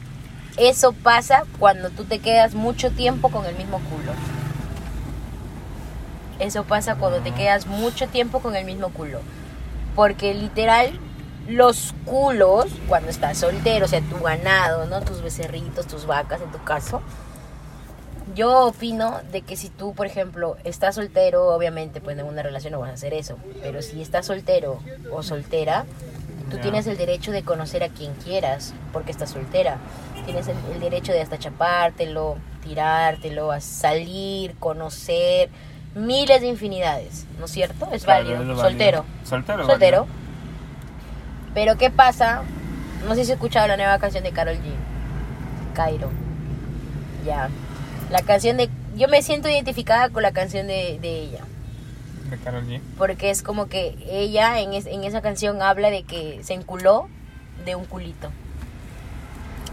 Eso 0.58 0.92
pasa 0.92 1.44
cuando 1.60 1.90
tú 1.90 2.04
te 2.04 2.20
quedas 2.20 2.54
mucho 2.54 2.92
tiempo 2.92 3.30
con 3.30 3.46
el 3.46 3.56
mismo 3.56 3.80
culo. 3.80 4.12
Eso 6.40 6.64
pasa 6.64 6.96
cuando 6.96 7.20
te 7.20 7.32
quedas 7.32 7.68
mucho 7.68 8.08
tiempo 8.08 8.40
con 8.40 8.56
el 8.56 8.66
mismo 8.66 8.90
culo. 8.90 9.20
Porque 9.96 10.34
literal, 10.34 11.00
los 11.48 11.94
culos, 12.06 12.66
cuando 12.88 13.10
estás 13.10 13.38
soltero, 13.38 13.86
o 13.86 13.88
sea, 13.88 14.02
tu 14.02 14.20
ganado, 14.20 14.86
¿no? 14.88 15.02
Tus 15.02 15.22
becerritos, 15.22 15.88
tus 15.88 16.06
vacas 16.06 16.42
en 16.42 16.52
tu 16.52 16.62
caso. 16.64 17.02
Yo 18.36 18.68
opino 18.68 19.20
de 19.32 19.42
que 19.42 19.56
si 19.56 19.70
tú, 19.70 19.94
por 19.94 20.06
ejemplo, 20.06 20.58
estás 20.64 20.96
soltero, 20.96 21.54
obviamente, 21.54 22.02
pues 22.02 22.18
en 22.18 22.26
una 22.26 22.42
relación 22.44 22.74
no 22.74 22.80
vas 22.80 22.92
a 22.92 22.94
hacer 22.94 23.14
eso. 23.14 23.38
Pero 23.62 23.82
si 23.82 24.02
estás 24.02 24.26
soltero 24.26 24.80
o 25.12 25.22
soltera, 25.24 25.86
tú 26.52 26.58
tienes 26.60 26.86
el 26.88 26.98
derecho 26.98 27.32
de 27.32 27.44
conocer 27.44 27.84
a 27.84 27.90
quien 27.90 28.14
quieras, 28.16 28.74
porque 28.94 29.12
estás 29.12 29.32
soltera. 29.32 29.78
Tienes 30.26 30.48
el, 30.48 30.56
el 30.74 30.80
derecho 30.80 31.12
de 31.12 31.22
hasta 31.22 31.40
chapártelo, 31.40 32.38
tirártelo, 32.64 33.52
a 33.52 33.60
salir, 33.60 34.56
conocer, 34.60 35.50
miles 35.96 36.42
de 36.42 36.48
infinidades, 36.48 37.26
¿no 37.40 37.46
es 37.46 37.52
cierto? 37.52 37.88
Es 37.92 38.04
Claro, 38.04 38.30
válido. 38.30 38.56
Soltero. 38.58 39.06
Soltero. 39.24 39.66
Soltero. 39.66 39.98
válido. 40.02 40.08
Pero 41.54 41.78
¿qué 41.78 41.90
pasa? 41.90 42.44
No 43.08 43.10
sé 43.16 43.26
si 43.26 43.32
has 43.32 43.36
escuchado 43.36 43.68
la 43.68 43.78
nueva 43.78 43.98
canción 44.00 44.24
de 44.24 44.32
Carol 44.32 44.56
G. 44.56 44.74
Cairo. 45.74 46.10
Ya. 47.26 47.50
La 48.10 48.22
canción 48.22 48.58
de... 48.58 48.70
Yo 48.96 49.08
me 49.08 49.22
siento 49.22 49.50
identificada 49.50 50.10
con 50.10 50.22
la 50.24 50.32
canción 50.32 50.68
de, 50.68 51.00
de 51.02 51.20
ella. 51.24 51.40
De 52.32 52.38
Karol 52.38 52.66
G. 52.68 52.82
Porque 52.98 53.30
es 53.30 53.44
como 53.44 53.68
que 53.68 53.96
ella 54.10 54.60
en, 54.60 54.74
es- 54.74 54.88
en 54.88 55.04
esa 55.04 55.22
canción 55.22 55.62
habla 55.62 55.90
de 55.92 56.02
que 56.04 56.40
se 56.44 56.54
enculó 56.56 57.08
de 57.66 57.76
un 57.76 57.86
culito. 57.86 58.32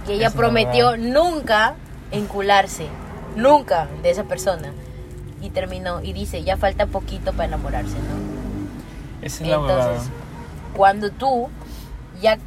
Y 0.07 0.12
ella 0.12 0.27
es 0.29 0.35
prometió 0.35 0.97
nunca 0.99 1.75
encularse. 2.11 2.87
Nunca 3.37 3.88
de 4.03 4.11
esa 4.11 4.25
persona. 4.25 4.73
Y 5.41 5.50
terminó. 5.50 6.03
Y 6.03 6.12
dice, 6.12 6.43
ya 6.45 6.57
falta 6.57 6.87
poquito 6.87 7.33
para 7.33 7.45
enamorarse, 7.47 7.95
¿no? 7.95 9.27
Esa 9.27 9.45
es 9.45 9.49
la 9.50 9.59
verdad. 9.59 9.91
Entonces, 9.93 10.11
cuando 10.77 11.11
tú 11.11 11.49
ya 12.21 12.38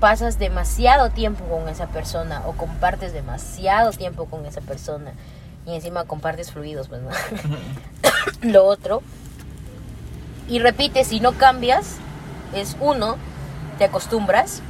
pasas 0.00 0.38
demasiado 0.38 1.10
tiempo 1.10 1.44
con 1.44 1.68
esa 1.68 1.86
persona 1.88 2.42
o 2.46 2.52
compartes 2.52 3.12
demasiado 3.12 3.90
tiempo 3.92 4.24
con 4.24 4.46
esa 4.46 4.62
persona 4.62 5.12
y 5.66 5.74
encima 5.74 6.04
compartes 6.04 6.50
fluidos, 6.52 6.88
pues 6.88 7.02
no. 7.02 7.10
Lo 8.50 8.64
otro, 8.64 9.02
y 10.50 10.58
repites, 10.58 11.06
si 11.06 11.20
no 11.20 11.32
cambias, 11.32 11.96
es 12.54 12.76
uno, 12.80 13.16
te 13.78 13.84
acostumbras. 13.84 14.60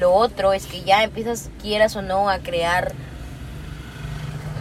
Lo 0.00 0.12
otro 0.14 0.52
es 0.54 0.66
que 0.66 0.82
ya 0.82 1.04
empiezas, 1.04 1.50
quieras 1.60 1.94
o 1.96 2.02
no, 2.02 2.28
a 2.30 2.38
crear 2.38 2.92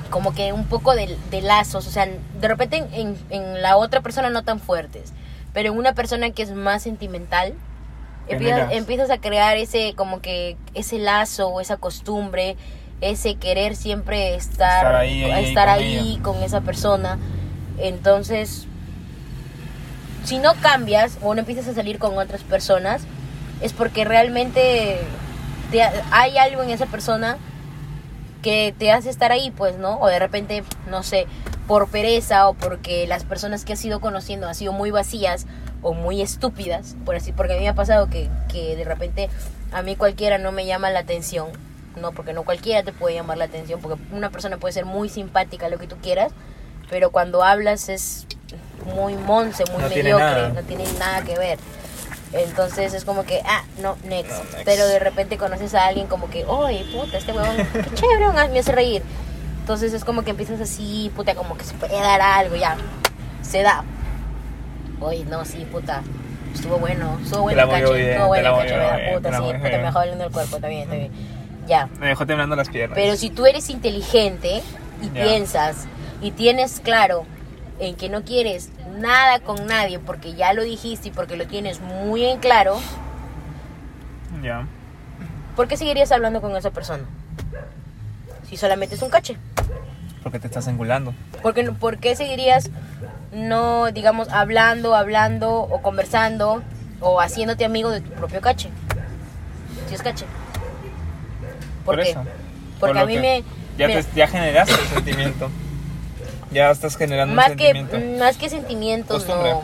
como 0.09 0.33
que 0.33 0.53
un 0.53 0.65
poco 0.65 0.95
de, 0.95 1.17
de 1.29 1.41
lazos, 1.41 1.85
o 1.87 1.91
sea, 1.91 2.07
de 2.07 2.47
repente 2.47 2.77
en, 2.77 2.87
en- 2.93 3.17
en 3.29 3.61
la 3.61 3.77
otra 3.77 4.01
persona 4.01 4.29
no 4.31 4.43
tan 4.43 4.59
fuertes, 4.59 5.13
pero 5.53 5.71
en 5.71 5.77
una 5.77 5.93
persona 5.93 6.31
que 6.31 6.41
es 6.43 6.51
más 6.51 6.81
sentimental, 6.83 7.53
empiezas, 8.27 9.09
a 9.11 9.17
crear 9.19 9.57
ese 9.57 9.93
como 9.95 10.19
que 10.21 10.57
ese 10.73 10.97
lazo 10.99 11.47
o 11.49 11.61
esa 11.61 11.77
costumbre, 11.77 12.57
ese 13.01 13.35
querer 13.35 13.75
siempre 13.75 14.35
estar, 14.35 14.77
Estar 14.77 14.95
ahí, 14.95 15.23
ahí, 15.23 15.31
ahí 15.31 15.45
estar 15.45 15.67
con 15.67 15.77
ahí 15.77 16.11
ella. 16.13 16.23
con 16.23 16.43
esa 16.43 16.61
persona. 16.61 17.17
Entonces, 17.79 18.65
si 20.29 20.37
no 20.37 20.53
cambias 20.61 21.17
o 21.23 21.33
no 21.33 21.39
empiezas 21.39 21.67
a 21.67 21.73
salir 21.73 21.97
con 21.97 22.15
otras 22.15 22.43
personas, 22.43 23.01
es 23.61 23.73
porque 23.73 24.05
realmente 24.05 24.99
te- 25.71 25.81
hay 26.11 26.37
algo 26.37 26.61
en 26.61 26.69
esa 26.69 26.85
persona 26.85 27.37
que 28.43 28.75
te 28.77 28.91
hace 28.91 29.09
estar 29.09 29.31
ahí, 29.31 29.49
pues, 29.49 29.77
¿no? 29.79 29.99
O 29.99 30.05
de 30.07 30.19
repente, 30.19 30.63
no 30.87 31.01
sé, 31.01 31.25
por 31.67 31.89
pereza 31.89 32.47
o 32.47 32.53
porque 32.53 33.07
las 33.07 33.23
personas 33.23 33.65
que 33.65 33.73
has 33.73 33.83
ido 33.83 33.99
conociendo 34.01 34.47
han 34.47 34.53
sido 34.53 34.71
muy 34.71 34.91
vacías 34.91 35.47
o 35.81 35.95
muy 35.95 36.21
estúpidas, 36.21 36.95
por 37.05 37.15
así, 37.15 37.31
porque 37.31 37.53
a 37.53 37.55
mí 37.55 37.63
me 37.63 37.69
ha 37.69 37.73
pasado 37.73 38.07
que, 38.07 38.29
que 38.49 38.75
de 38.75 38.83
repente 38.83 39.29
a 39.71 39.81
mí 39.81 39.95
cualquiera 39.95 40.37
no 40.37 40.51
me 40.51 40.67
llama 40.67 40.91
la 40.91 40.99
atención, 40.99 41.47
¿no? 41.99 42.11
Porque 42.11 42.33
no 42.33 42.43
cualquiera 42.43 42.83
te 42.83 42.93
puede 42.93 43.15
llamar 43.15 43.39
la 43.39 43.45
atención, 43.45 43.79
porque 43.81 43.99
una 44.11 44.29
persona 44.29 44.57
puede 44.57 44.73
ser 44.73 44.85
muy 44.85 45.09
simpática, 45.09 45.69
lo 45.69 45.79
que 45.79 45.87
tú 45.87 45.95
quieras, 46.03 46.31
pero 46.87 47.09
cuando 47.09 47.43
hablas 47.43 47.89
es 47.89 48.27
muy 48.95 49.15
monce, 49.15 49.63
muy 49.71 49.81
No 49.81 49.87
tiene 49.89 50.03
mediocre, 50.13 50.25
nada. 50.25 50.49
no 50.49 50.61
tiene 50.63 50.83
nada 50.97 51.21
que 51.23 51.37
ver. 51.37 51.59
Entonces 52.31 52.93
es 52.93 53.05
como 53.05 53.23
que, 53.23 53.41
ah, 53.45 53.63
no, 53.81 53.97
next. 54.03 54.31
No, 54.31 54.43
next. 54.43 54.57
Pero 54.65 54.85
de 54.87 54.99
repente 54.99 55.37
conoces 55.37 55.73
a 55.73 55.87
alguien 55.87 56.07
como 56.07 56.29
que, 56.29 56.45
oye, 56.45 56.85
puta, 56.93 57.17
este 57.17 57.31
huevón, 57.31 57.55
qué 57.73 57.83
chévere, 57.95 58.49
me 58.51 58.59
hace 58.59 58.71
reír. 58.71 59.01
Entonces 59.61 59.93
es 59.93 60.03
como 60.03 60.23
que 60.23 60.31
empiezas 60.31 60.61
así, 60.61 61.11
puta, 61.15 61.35
como 61.35 61.57
que 61.57 61.63
se 61.63 61.73
puede 61.75 61.93
dar 61.93 62.21
algo, 62.21 62.55
ya. 62.55 62.75
Se 63.41 63.61
da. 63.63 63.83
Oye, 64.99 65.25
no, 65.25 65.45
sí, 65.45 65.65
puta. 65.71 66.01
Estuvo 66.53 66.77
bueno, 66.77 67.19
estuvo 67.23 67.43
bueno 67.43 67.69
cacho, 67.69 67.95
estuvo 67.95 68.27
bueno 68.27 68.57
cacho, 68.57 68.75
puta, 69.13 69.31
sí, 69.37 69.43
puta, 69.43 69.59
me 69.59 69.77
dejó 69.83 69.99
doliendo 69.99 70.23
el 70.25 70.31
cuerpo, 70.31 70.55
está 70.55 70.67
bien, 70.67 70.81
está 70.83 70.95
bien. 70.95 71.11
Ya. 71.67 71.87
Me 71.99 72.07
dejó 72.07 72.25
temblando 72.25 72.55
las 72.55 72.69
piernas. 72.69 72.95
Pero 72.95 73.15
si 73.15 73.29
tú 73.29 73.45
eres 73.45 73.69
inteligente 73.69 74.63
y 75.01 75.05
Ya. 75.15 75.23
piensas 75.23 75.85
y 76.21 76.31
tienes 76.31 76.79
claro 76.79 77.25
en 77.79 77.95
que 77.95 78.09
no 78.09 78.23
quieres 78.23 78.69
nada 78.97 79.39
con 79.39 79.65
nadie 79.67 79.99
porque 79.99 80.33
ya 80.33 80.53
lo 80.53 80.63
dijiste 80.63 81.07
y 81.07 81.11
porque 81.11 81.37
lo 81.37 81.47
tienes 81.47 81.79
muy 81.81 82.25
en 82.25 82.39
claro, 82.39 82.77
Ya. 84.43 84.65
¿por 85.55 85.67
qué 85.67 85.77
seguirías 85.77 86.11
hablando 86.11 86.41
con 86.41 86.55
esa 86.55 86.71
persona? 86.71 87.03
Si 88.47 88.57
solamente 88.57 88.95
es 88.95 89.01
un 89.01 89.09
cache. 89.09 89.37
Porque 90.23 90.39
te 90.39 90.47
estás 90.47 90.67
engulando. 90.67 91.13
¿Por 91.41 91.53
qué, 91.53 91.63
no- 91.63 91.73
por 91.75 91.97
qué 91.99 92.15
seguirías 92.15 92.69
no, 93.31 93.91
digamos, 93.91 94.27
hablando, 94.29 94.95
hablando 94.95 95.51
o 95.61 95.81
conversando 95.81 96.61
o 96.99 97.21
haciéndote 97.21 97.63
amigo 97.63 97.89
de 97.91 98.01
tu 98.01 98.09
propio 98.11 98.41
cache? 98.41 98.69
Si 99.87 99.95
es 99.95 100.01
cache. 100.01 100.25
¿Por, 101.85 101.95
Por 101.95 102.03
qué? 102.03 102.11
eso. 102.11 102.23
Porque 102.79 102.93
Por 102.95 103.03
a 103.03 103.05
mí 103.05 103.13
que 103.15 103.19
me... 103.21 103.43
Ya, 103.77 103.87
mira, 103.87 104.01
te, 104.03 104.09
ya 104.15 104.27
generaste 104.27 104.73
el 104.73 104.87
sentimiento. 104.89 105.49
Ya 106.51 106.71
estás 106.71 106.95
generando 106.97 107.35
más 107.35 107.51
un 107.51 107.57
que 107.57 107.71
sentimiento. 107.73 108.19
más 108.23 108.37
que 108.37 108.49
sentimientos 108.49 109.23
Costumbre. 109.23 109.51
no 109.53 109.61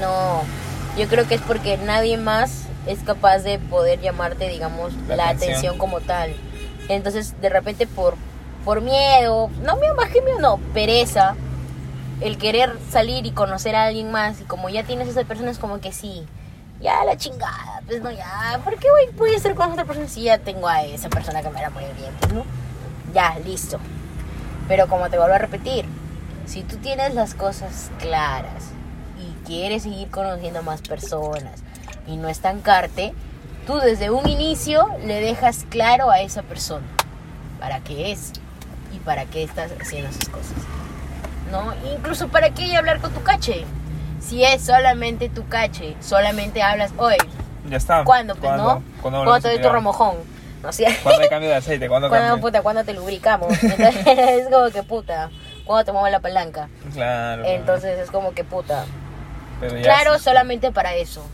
no 0.00 0.42
yo 0.98 1.08
creo 1.08 1.26
que 1.28 1.34
es 1.36 1.40
porque 1.40 1.76
nadie 1.78 2.16
más 2.16 2.62
es 2.86 2.98
capaz 3.00 3.38
de 3.38 3.58
poder 3.58 4.00
llamarte 4.00 4.48
digamos 4.48 4.92
la, 5.08 5.16
La 5.16 5.24
atención. 5.28 5.50
atención. 5.50 5.78
como 5.78 6.00
tal 6.00 6.34
entonces 6.88 7.40
de 7.40 7.48
repente 7.48 7.86
por 7.86 8.14
por 8.64 8.80
miedo 8.80 9.48
no 9.62 9.76
miedo 9.76 9.94
más 9.94 10.10
que 10.10 10.20
miedo 10.22 10.40
no 10.40 10.58
pereza 10.72 11.36
el 12.20 12.38
querer 12.38 12.76
salir 12.90 13.26
y 13.26 13.30
conocer 13.32 13.76
a 13.76 13.84
alguien 13.84 14.10
más 14.10 14.40
y 14.40 14.44
como 14.44 14.68
ya 14.68 14.82
tienes 14.84 15.06
a 15.08 15.10
esa 15.12 15.24
persona 15.24 15.50
es 15.50 15.58
como 15.58 15.80
que 15.80 15.92
sí 15.92 16.26
ya 16.80 17.04
la 17.04 17.16
chingada 17.16 17.80
pues 17.86 18.02
no 18.02 18.10
ya 18.10 18.60
¿por 18.64 18.76
qué 18.78 18.88
voy, 18.90 19.14
voy 19.16 19.30
a 19.34 19.36
estar 19.36 19.54
con 19.54 19.70
otra 19.72 19.84
persona 19.84 20.08
si 20.08 20.22
ya 20.24 20.38
tengo 20.38 20.66
a 20.68 20.82
esa 20.82 21.08
persona 21.08 21.42
que 21.42 21.50
me 21.50 21.60
la 21.62 21.70
muy 21.70 21.84
bien 21.96 22.12
pues 22.20 22.32
no 22.32 22.44
ya 23.14 23.36
listo 23.44 23.78
pero 24.66 24.88
como 24.88 25.08
te 25.10 25.18
vuelvo 25.18 25.34
a 25.34 25.38
repetir, 25.38 25.84
si 26.46 26.62
tú 26.62 26.76
tienes 26.76 27.14
las 27.14 27.34
cosas 27.34 27.90
claras 27.98 28.64
y 29.18 29.46
quieres 29.46 29.84
seguir 29.84 30.10
conociendo 30.10 30.62
más 30.62 30.82
personas 30.82 31.62
y 32.06 32.16
no 32.16 32.28
estancarte, 32.28 33.14
tú 33.66 33.78
desde 33.78 34.10
un 34.10 34.28
inicio 34.28 34.86
le 35.04 35.20
dejas 35.20 35.64
claro 35.70 36.10
a 36.10 36.20
esa 36.20 36.42
persona 36.42 36.86
para 37.60 37.80
qué 37.80 38.12
es 38.12 38.32
y 38.94 38.98
para 38.98 39.24
qué 39.24 39.42
estás 39.42 39.72
haciendo 39.80 40.10
esas 40.10 40.28
cosas. 40.28 40.52
¿No? 41.50 41.72
Incluso 41.94 42.28
para 42.28 42.50
qué 42.50 42.74
a 42.74 42.78
hablar 42.78 43.00
con 43.00 43.12
tu 43.12 43.22
cache. 43.22 43.64
Si 44.20 44.42
es 44.42 44.62
solamente 44.62 45.28
tu 45.28 45.46
cache, 45.48 45.94
solamente 46.00 46.62
hablas, 46.62 46.92
oye, 46.96 47.18
Ya 47.68 47.76
está. 47.76 48.04
¿cuándo? 48.04 48.34
Pues 48.34 48.44
¿Cuándo? 48.46 48.64
no. 48.64 48.82
¿Cuándo 49.02 49.24
¿Cuándo 49.24 49.40
te 49.42 49.48
a 49.48 49.50
doy 49.52 49.62
tu 49.62 49.68
remojón? 49.68 50.16
No 50.62 50.72
sé. 50.72 50.86
¿Cuándo 51.02 51.22
hay 51.22 51.28
cambio 51.30 51.50
de 51.50 51.56
aceite? 51.56 51.88
¿Cuándo 51.88 52.08
¿Cuándo, 52.08 52.28
cambio? 52.28 52.42
puta, 52.42 52.62
¿cuándo 52.62 52.84
te 52.84 52.94
lubricamos? 52.94 53.52
Entonces, 53.62 53.96
es 54.06 54.48
como 54.50 54.70
que 54.70 54.82
puta. 54.82 55.30
¿Cuándo 55.64 55.84
te 55.84 55.92
muevo 55.92 56.08
la 56.08 56.20
palanca? 56.20 56.68
Claro. 56.92 57.44
Entonces 57.44 57.98
es 57.98 58.10
como 58.10 58.32
que 58.34 58.44
puta. 58.44 58.84
Pero 59.60 59.80
Claro, 59.82 60.18
sí. 60.18 60.24
solamente 60.24 60.70
para 60.72 60.94
eso. 60.94 61.24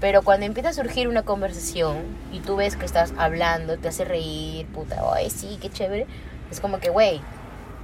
Pero 0.00 0.22
cuando 0.22 0.44
empieza 0.46 0.70
a 0.70 0.72
surgir 0.72 1.06
una 1.08 1.22
conversación 1.22 1.98
y 2.32 2.40
tú 2.40 2.56
ves 2.56 2.76
que 2.76 2.84
estás 2.84 3.12
hablando, 3.16 3.78
te 3.78 3.88
hace 3.88 4.04
reír, 4.04 4.66
puta, 4.66 4.96
ay, 5.14 5.30
sí, 5.30 5.58
qué 5.60 5.70
chévere. 5.70 6.06
Es 6.50 6.60
como 6.60 6.80
que, 6.80 6.90
güey, 6.90 7.20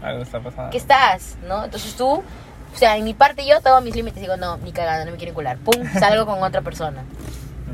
Algo 0.02 0.22
está 0.22 0.40
pasando. 0.40 0.70
¿qué 0.70 0.78
estás? 0.78 1.36
¿No? 1.46 1.64
Entonces 1.64 1.94
tú, 1.94 2.14
o 2.14 2.76
sea, 2.76 2.96
en 2.96 3.04
mi 3.04 3.14
parte 3.14 3.46
yo 3.46 3.60
todos 3.60 3.82
mis 3.84 3.94
límites 3.94 4.20
digo, 4.20 4.36
no, 4.36 4.56
ni 4.58 4.72
cagando, 4.72 5.04
no 5.06 5.12
me 5.12 5.16
quieren 5.16 5.34
cular. 5.34 5.58
Pum, 5.58 5.74
salgo 5.98 6.26
con 6.26 6.42
otra 6.42 6.60
persona. 6.60 7.04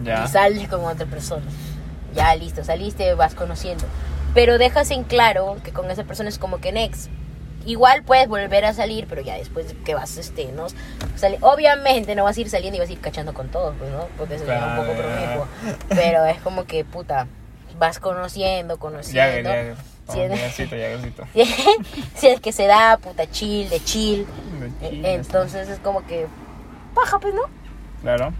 Ya. 0.04 0.24
Y 0.24 0.28
sales 0.28 0.68
con 0.68 0.84
otra 0.84 1.06
persona. 1.06 1.46
Ya, 2.14 2.34
listo, 2.36 2.62
saliste, 2.64 3.14
vas 3.14 3.34
conociendo. 3.34 3.84
Pero 4.34 4.58
dejas 4.58 4.90
en 4.90 5.04
claro 5.04 5.56
que 5.64 5.72
con 5.72 5.90
esa 5.90 6.04
persona 6.04 6.28
es 6.28 6.38
como 6.38 6.58
que 6.60 6.70
next. 6.70 7.08
Igual 7.66 8.02
puedes 8.02 8.28
volver 8.28 8.64
a 8.64 8.74
salir, 8.74 9.06
pero 9.08 9.22
ya 9.22 9.34
después 9.36 9.74
que 9.84 9.94
vas, 9.94 10.16
este, 10.16 10.46
¿no? 10.52 10.66
Sale- 11.16 11.38
Obviamente 11.40 12.14
no 12.14 12.24
vas 12.24 12.36
a 12.36 12.40
ir 12.40 12.50
saliendo 12.50 12.76
y 12.76 12.80
vas 12.80 12.88
a 12.90 12.92
ir 12.92 13.00
cachando 13.00 13.32
con 13.32 13.48
todos, 13.48 13.74
pues, 13.78 13.90
¿no? 13.90 14.06
Porque 14.18 14.34
eso 14.34 14.44
sería 14.44 14.66
un 14.66 14.76
poco 14.76 14.92
Claro. 14.92 15.08
promiscuo. 15.08 15.46
Pero 15.88 16.24
es 16.26 16.38
como 16.40 16.64
que, 16.64 16.84
puta, 16.84 17.26
vas 17.78 17.98
conociendo, 18.00 18.78
conociendo. 18.78 19.48
Jagger. 19.48 19.76
Sí, 19.76 19.82
Como 20.06 20.28
Jaggercito, 20.28 20.76
Jaggercito. 20.76 21.24
si 22.16 22.26
es 22.28 22.40
que 22.40 22.52
se 22.52 22.66
da, 22.66 22.98
puta, 22.98 23.30
chill, 23.30 23.70
de 23.70 23.82
chill. 23.82 24.26
De 24.60 24.88
chill, 24.90 25.04
Entonces 25.06 25.68
es 25.70 25.78
como 25.78 26.06
que, 26.06 26.26
paja, 26.94 27.18
pues, 27.18 27.32
¿no? 27.34 27.42
Claro. 28.02 28.32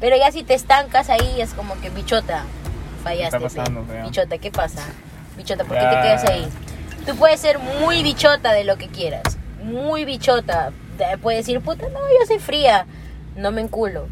Pero 0.00 0.16
ya 0.16 0.32
si 0.32 0.42
te 0.42 0.54
estancas 0.54 1.10
ahí 1.10 1.40
es 1.40 1.54
como 1.54 1.80
que 1.80 1.90
bichota, 1.90 2.44
fallaste. 3.04 3.38
¿Qué 3.38 3.46
está 3.46 3.62
pasando, 3.62 3.84
bichota, 4.04 4.38
¿qué 4.38 4.50
pasa? 4.50 4.82
Bichota, 5.36 5.64
¿por 5.64 5.76
qué 5.76 5.82
Ya. 5.84 5.90
te 5.90 5.96
quedas 6.02 6.24
ahí? 6.24 6.48
Tú 7.08 7.16
puedes 7.16 7.40
ser 7.40 7.58
muy 7.58 8.02
bichota 8.02 8.52
de 8.52 8.64
lo 8.64 8.76
que 8.76 8.88
quieras, 8.88 9.38
muy 9.62 10.04
bichota. 10.04 10.72
Te 10.98 11.16
Puedes 11.16 11.46
decir, 11.46 11.58
puta, 11.62 11.88
no, 11.88 12.00
yo 12.00 12.26
soy 12.26 12.38
fría, 12.38 12.84
no 13.34 13.50
me 13.50 13.62
enculo. 13.62 14.08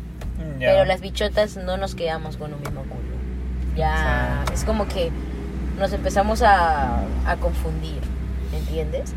Ya. 0.58 0.70
Pero 0.70 0.86
las 0.86 1.02
bichotas 1.02 1.58
no 1.58 1.76
nos 1.76 1.94
quedamos 1.94 2.38
con 2.38 2.54
un 2.54 2.60
mismo 2.60 2.80
culo. 2.84 3.14
Ya, 3.76 4.42
es 4.50 4.64
como 4.64 4.88
que 4.88 5.10
nos 5.78 5.92
empezamos 5.92 6.40
a, 6.40 7.02
a 7.26 7.36
confundir, 7.36 8.00
¿entiendes? 8.54 9.12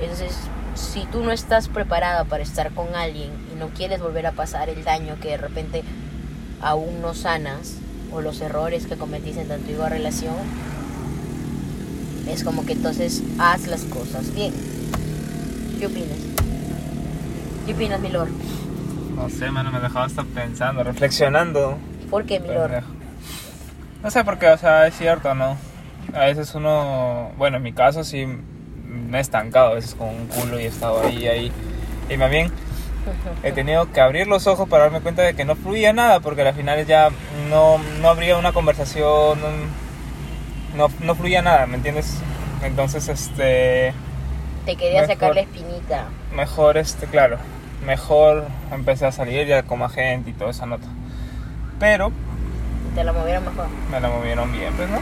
Entonces, 0.00 0.36
si 0.74 1.04
tú 1.04 1.22
no 1.22 1.30
estás 1.30 1.68
preparada 1.68 2.24
para 2.24 2.42
estar 2.42 2.72
con 2.72 2.96
alguien 2.96 3.30
y 3.52 3.56
no 3.56 3.68
quieres 3.68 4.00
volver 4.00 4.26
a 4.26 4.32
pasar 4.32 4.70
el 4.70 4.82
daño 4.82 5.18
que 5.22 5.28
de 5.28 5.36
repente 5.36 5.84
aún 6.60 7.00
no 7.00 7.14
sanas 7.14 7.76
o 8.10 8.22
los 8.22 8.40
errores 8.40 8.88
que 8.88 8.96
cometiste 8.96 9.42
en 9.42 9.46
tu 9.46 9.54
antigua 9.54 9.88
relación, 9.88 10.34
es 12.32 12.44
como 12.44 12.64
que 12.64 12.72
entonces 12.72 13.22
haz 13.38 13.66
las 13.66 13.82
cosas 13.84 14.34
bien. 14.34 14.52
¿Qué 15.78 15.86
opinas? 15.86 16.18
¿Qué 17.66 17.74
opinas, 17.74 18.00
mi 18.00 18.08
lord? 18.08 18.30
No 19.16 19.28
sé, 19.28 19.50
mano, 19.50 19.70
me 19.70 19.80
dejaba 19.80 20.06
estar 20.06 20.24
pensando, 20.26 20.82
reflexionando. 20.82 21.76
¿Por 22.10 22.24
qué, 22.24 22.40
mi 22.40 22.48
lord? 22.48 22.70
Pendejo. 22.70 22.92
No 24.02 24.10
sé 24.10 24.24
por 24.24 24.38
qué, 24.38 24.48
o 24.48 24.58
sea, 24.58 24.86
es 24.86 24.96
cierto, 24.96 25.34
¿no? 25.34 25.56
A 26.14 26.26
veces 26.26 26.54
uno, 26.54 27.32
bueno, 27.36 27.58
en 27.58 27.62
mi 27.62 27.72
caso 27.72 28.02
sí 28.02 28.26
me 28.26 29.18
he 29.18 29.20
estancado 29.20 29.68
a 29.68 29.74
veces 29.74 29.94
con 29.94 30.08
un 30.08 30.26
culo 30.26 30.58
y 30.58 30.64
he 30.64 30.68
estado 30.68 31.02
ahí, 31.02 31.26
ahí. 31.28 31.52
Y 32.08 32.16
más 32.16 32.30
bien 32.30 32.50
he 33.42 33.52
tenido 33.52 33.92
que 33.92 34.00
abrir 34.00 34.26
los 34.26 34.46
ojos 34.46 34.68
para 34.68 34.84
darme 34.84 35.00
cuenta 35.00 35.22
de 35.22 35.34
que 35.34 35.44
no 35.44 35.54
fluía 35.54 35.92
nada, 35.92 36.20
porque 36.20 36.42
al 36.42 36.54
final 36.54 36.84
ya 36.86 37.10
no, 37.50 37.78
no 38.00 38.08
habría 38.08 38.36
una 38.36 38.52
conversación, 38.52 39.38
no, 40.76 40.88
no, 41.00 41.14
fluía 41.14 41.42
nada, 41.42 41.66
¿me 41.66 41.76
entiendes? 41.76 42.18
Entonces, 42.62 43.08
este, 43.08 43.92
Te 44.66 44.76
quería 44.76 45.02
Mejor. 45.02 45.14
sacar 45.14 45.34
la 45.34 45.40
espinita. 45.42 46.04
mejor, 46.34 46.76
este, 46.76 47.06
claro, 47.06 47.38
mejor 47.84 48.46
empecé 48.72 49.06
a 49.06 49.12
salir 49.12 49.46
ya 49.46 49.62
con 49.62 49.78
más 49.80 49.92
gente 49.94 50.30
y 50.30 50.32
toda 50.32 50.50
esa 50.50 50.66
nota. 50.66 50.86
Pero 51.78 52.12
Te 52.94 53.02
la 53.04 53.12
movieron 53.12 53.44
mejor. 53.44 53.66
me 53.90 54.00
la 54.00 54.08
movieron 54.08 54.52
bien, 54.52 54.72
pues, 54.74 54.88
¿no? 54.90 55.00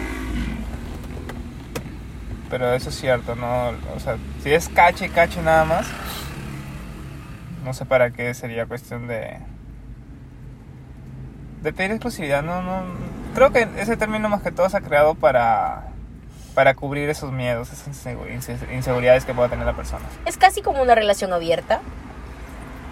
Pero 2.50 2.72
eso 2.72 2.88
es 2.88 2.94
cierto, 2.98 3.34
¿no? 3.34 3.70
O 3.94 4.00
sea, 4.00 4.16
si 4.42 4.52
es 4.54 4.68
cache, 4.70 5.10
cache 5.10 5.42
nada 5.42 5.64
más, 5.66 5.86
no 7.64 7.74
sé 7.74 7.84
para 7.84 8.10
qué 8.10 8.32
sería 8.32 8.64
cuestión 8.66 9.06
de... 9.06 9.36
De 11.62 11.72
pedir 11.72 11.90
exclusividad, 11.92 12.42
no, 12.42 12.62
no... 12.62 12.82
Creo 13.34 13.52
que 13.52 13.68
ese 13.78 13.96
término 13.96 14.28
más 14.28 14.42
que 14.42 14.50
todo 14.52 14.68
se 14.68 14.76
ha 14.76 14.80
creado 14.80 15.14
para... 15.14 15.84
Para 16.54 16.74
cubrir 16.74 17.08
esos 17.08 17.30
miedos, 17.30 17.70
esas 17.72 17.86
insegu- 17.88 18.26
inse- 18.28 18.74
inseguridades 18.74 19.24
que 19.24 19.32
pueda 19.32 19.48
tener 19.48 19.64
la 19.64 19.74
persona. 19.76 20.04
Es 20.26 20.36
casi 20.36 20.60
como 20.60 20.82
una 20.82 20.96
relación 20.96 21.32
abierta. 21.32 21.80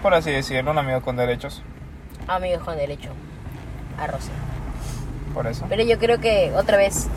Por 0.01 0.13
así 0.13 0.31
decirlo, 0.31 0.71
un 0.71 0.77
amigo 0.77 1.01
con 1.01 1.17
derechos, 1.17 1.63
Amigos 2.29 2.63
con 2.63 2.77
derecho 2.77 3.09
a 3.99 4.07
roce. 4.07 4.29
por 5.33 5.47
eso. 5.47 5.65
Pero 5.67 5.83
yo 5.83 5.97
creo 5.97 6.19
que 6.19 6.53
otra 6.55 6.77
vez 6.77 7.07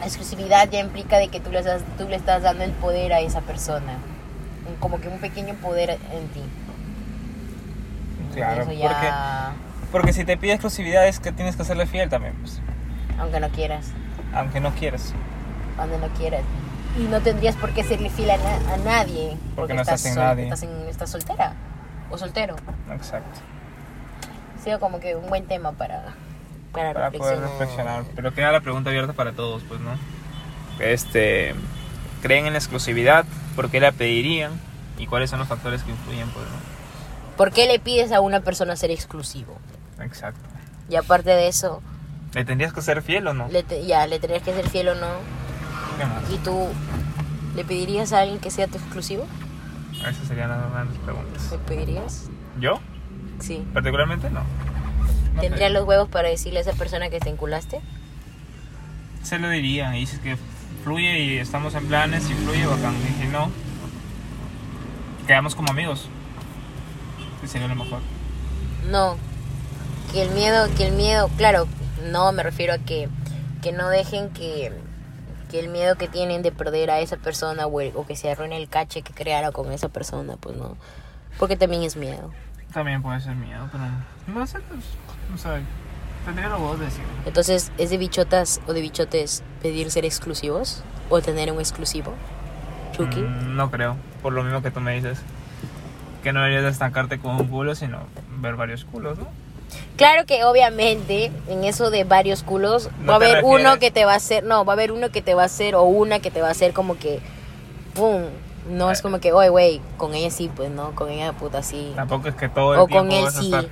la 0.00 0.06
exclusividad 0.06 0.70
ya 0.70 0.78
implica 0.80 1.18
de 1.18 1.28
que 1.28 1.38
tú 1.40 1.50
le, 1.50 1.58
estás, 1.58 1.82
tú 1.98 2.08
le 2.08 2.16
estás 2.16 2.42
dando 2.42 2.64
el 2.64 2.70
poder 2.72 3.12
a 3.12 3.20
esa 3.20 3.42
persona. 3.42 3.98
Como 4.80 5.00
que 5.02 5.08
un 5.08 5.18
pequeño 5.18 5.52
poder 5.56 5.90
en 5.90 6.28
ti. 6.28 6.42
Claro, 8.32 8.62
Eso 8.62 8.72
ya, 8.72 8.88
porque 8.88 9.06
si 10.12 10.24
te 10.24 10.36
pide 10.36 10.52
exclusividad 10.52 11.06
es 11.06 11.20
que 11.20 11.32
tienes 11.32 11.56
que 11.56 11.64
serle 11.64 11.86
fiel 11.86 12.08
también, 12.08 12.34
pues, 12.40 12.60
aunque 13.18 13.40
no 13.40 13.48
quieras, 13.50 13.86
aunque 14.34 14.60
no 14.60 14.70
quieras. 14.74 15.14
cuando 15.76 15.98
no 15.98 16.08
quieras. 16.08 16.42
Y 16.98 17.02
no 17.04 17.20
tendrías 17.20 17.54
por 17.56 17.70
qué 17.72 17.84
serle 17.84 18.08
fiel 18.08 18.30
a, 18.30 18.36
na- 18.38 18.72
a 18.74 18.76
nadie. 18.78 19.36
Porque 19.54 19.74
no 19.74 19.82
estás 19.82 20.00
sin 20.00 20.14
nadie. 20.14 20.44
Estás, 20.44 20.62
en- 20.62 20.88
estás 20.88 21.10
soltera 21.10 21.52
o 22.10 22.16
soltero. 22.16 22.56
Exacto. 22.90 23.40
Ha 24.58 24.64
sido 24.64 24.80
como 24.80 24.98
que 25.00 25.14
un 25.14 25.28
buen 25.28 25.44
tema 25.46 25.72
para, 25.72 26.14
para, 26.72 26.94
para 26.94 27.10
poder 27.10 27.40
reflexionar. 27.40 27.50
reflexionar. 27.50 28.04
Pero 28.16 28.32
queda 28.32 28.50
la 28.52 28.60
pregunta 28.60 28.88
abierta 28.90 29.12
para 29.12 29.32
todos, 29.32 29.62
pues, 29.68 29.78
¿no? 29.80 29.90
Este, 30.78 31.54
¿creen 32.22 32.46
en 32.46 32.52
la 32.54 32.58
exclusividad? 32.58 33.24
¿Por 33.54 33.70
qué 33.70 33.78
la 33.80 33.92
pedirían? 33.92 34.52
¿Y 34.98 35.06
cuáles 35.06 35.28
son 35.28 35.38
los 35.38 35.48
factores 35.48 35.82
que 35.82 35.90
influyen, 35.90 36.28
pues, 36.30 36.46
no? 36.46 37.36
¿Por 37.36 37.52
qué 37.52 37.66
le 37.66 37.78
pides 37.78 38.12
a 38.12 38.20
una 38.20 38.40
persona 38.40 38.74
ser 38.76 38.90
exclusivo? 38.90 39.58
Exacto. 40.06 40.40
Y 40.88 40.96
aparte 40.96 41.30
de 41.30 41.48
eso, 41.48 41.82
¿Le 42.32 42.44
tendrías 42.44 42.72
que 42.72 42.80
ser 42.82 43.02
fiel 43.02 43.26
o 43.26 43.34
no? 43.34 43.48
le 43.48 43.62
te- 43.62 43.84
ya 43.86 44.06
le 44.06 44.18
tendrías 44.18 44.42
que 44.42 44.54
ser 44.54 44.68
fiel 44.68 44.88
o 44.88 44.94
no. 44.94 45.08
¿Qué 45.98 46.04
más? 46.06 46.30
¿Y 46.30 46.38
tú 46.38 46.68
le 47.54 47.64
pedirías 47.64 48.12
a 48.12 48.20
alguien 48.20 48.38
que 48.40 48.50
sea 48.50 48.66
tu 48.68 48.78
exclusivo? 48.78 49.26
Esas 49.92 50.28
serían 50.28 50.50
las 50.50 50.70
grandes 50.70 50.98
preguntas. 50.98 51.50
¿Le 51.50 51.58
pedirías? 51.58 52.28
¿Yo? 52.60 52.80
Sí. 53.40 53.66
Particularmente, 53.72 54.30
no. 54.30 54.40
No 55.34 55.40
¿Tendrías 55.40 55.70
los 55.72 55.84
huevos 55.86 56.08
para 56.08 56.28
decirle 56.28 56.58
a 56.60 56.62
esa 56.62 56.72
persona 56.72 57.10
que 57.10 57.18
te 57.20 57.28
enculaste? 57.30 57.80
Se 59.22 59.38
lo 59.38 59.48
diría. 59.50 59.94
Y 59.96 60.00
dices 60.00 60.18
que 60.20 60.36
fluye 60.84 61.18
y 61.20 61.38
estamos 61.38 61.74
en 61.74 61.86
planes 61.86 62.28
y 62.30 62.34
fluye, 62.34 62.64
bacán. 62.66 62.94
Y 62.96 63.22
si 63.22 63.28
no, 63.28 63.50
quedamos 65.26 65.54
como 65.54 65.70
amigos. 65.70 66.08
Que 67.40 67.48
sería 67.48 67.68
lo 67.68 67.74
mejor. 67.74 68.00
No. 68.90 69.16
Que 70.12 70.22
el 70.22 70.30
miedo, 70.30 70.66
que 70.76 70.86
el 70.86 70.94
miedo, 70.94 71.28
claro, 71.36 71.66
no 72.10 72.32
me 72.32 72.42
refiero 72.42 72.72
a 72.74 72.78
que, 72.78 73.08
que 73.62 73.72
no 73.72 73.88
dejen 73.88 74.30
que, 74.30 74.72
que 75.50 75.60
el 75.60 75.68
miedo 75.68 75.96
que 75.96 76.08
tienen 76.08 76.42
de 76.42 76.52
perder 76.52 76.90
a 76.90 77.00
esa 77.00 77.16
persona 77.16 77.66
o, 77.66 77.80
el- 77.80 77.92
o 77.96 78.06
que 78.06 78.16
se 78.16 78.30
arruine 78.30 78.56
el 78.56 78.68
cache 78.68 79.02
que 79.02 79.12
crearon 79.12 79.52
con 79.52 79.72
esa 79.72 79.88
persona, 79.88 80.36
pues 80.36 80.56
no. 80.56 80.76
Porque 81.38 81.56
también 81.56 81.82
es 81.82 81.96
miedo. 81.96 82.30
También 82.72 83.02
puede 83.02 83.20
ser 83.20 83.34
miedo, 83.36 83.68
pero 83.72 83.84
no 84.38 84.46
sé, 84.46 84.58
pues, 84.60 84.80
o 85.34 85.38
sea, 85.38 85.60
tendría 86.24 86.48
la 86.48 86.56
voz 86.56 86.78
de 86.78 86.86
decir. 86.86 87.04
Entonces, 87.26 87.70
¿es 87.78 87.90
de 87.90 87.98
bichotas 87.98 88.60
o 88.66 88.72
de 88.72 88.80
bichotes 88.80 89.42
pedir 89.62 89.90
ser 89.90 90.04
exclusivos? 90.04 90.82
¿O 91.08 91.20
tener 91.20 91.52
un 91.52 91.60
exclusivo? 91.60 92.12
Chucky. 92.92 93.20
Mm, 93.20 93.54
no 93.56 93.70
creo, 93.70 93.96
por 94.22 94.32
lo 94.32 94.42
mismo 94.42 94.60
que 94.62 94.70
tú 94.70 94.80
me 94.80 94.94
dices. 94.94 95.18
Que 96.24 96.32
no 96.32 96.40
deberías 96.40 96.64
de 96.64 96.70
estancarte 96.70 97.18
con 97.20 97.36
un 97.36 97.46
culo, 97.46 97.74
sino 97.76 98.00
ver 98.40 98.56
varios 98.56 98.84
culos, 98.84 99.16
¿no? 99.18 99.28
Claro 99.96 100.26
que 100.26 100.44
obviamente 100.44 101.32
en 101.48 101.64
eso 101.64 101.90
de 101.90 102.04
varios 102.04 102.42
culos 102.42 102.90
No 103.00 103.06
va 103.06 103.12
a 103.14 103.16
haber 103.16 103.44
uno 103.44 103.56
refieres- 103.74 103.78
que 103.80 103.90
te 103.90 104.04
va 104.04 104.12
a 104.12 104.16
hacer, 104.16 104.44
no, 104.44 104.64
va 104.64 104.72
a 104.72 104.74
haber 104.74 104.92
uno 104.92 105.10
que 105.10 105.22
te 105.22 105.34
va 105.34 105.42
a 105.42 105.46
hacer 105.46 105.74
o 105.74 105.82
una 105.84 106.20
que 106.20 106.30
te 106.30 106.42
va 106.42 106.48
a 106.48 106.50
hacer 106.50 106.72
como 106.72 106.98
que, 106.98 107.20
¡pum! 107.94 108.22
No 108.68 108.90
es 108.90 109.00
como 109.00 109.20
que, 109.20 109.32
oye, 109.32 109.48
güey, 109.48 109.80
con 109.96 110.14
ella 110.14 110.30
sí, 110.30 110.50
pues 110.54 110.70
no, 110.70 110.90
con 110.96 111.08
ella 111.08 111.32
puta 111.32 111.62
sí. 111.62 111.92
Tampoco 111.94 112.28
es 112.28 112.34
que 112.34 112.48
todo 112.48 112.74
el 112.74 112.80
O 112.80 112.86
tiempo 112.86 113.06
con 113.08 113.16
él 113.16 113.24
vas 113.24 113.36
a 113.36 113.40
sí. 113.40 113.46
estar, 113.46 113.64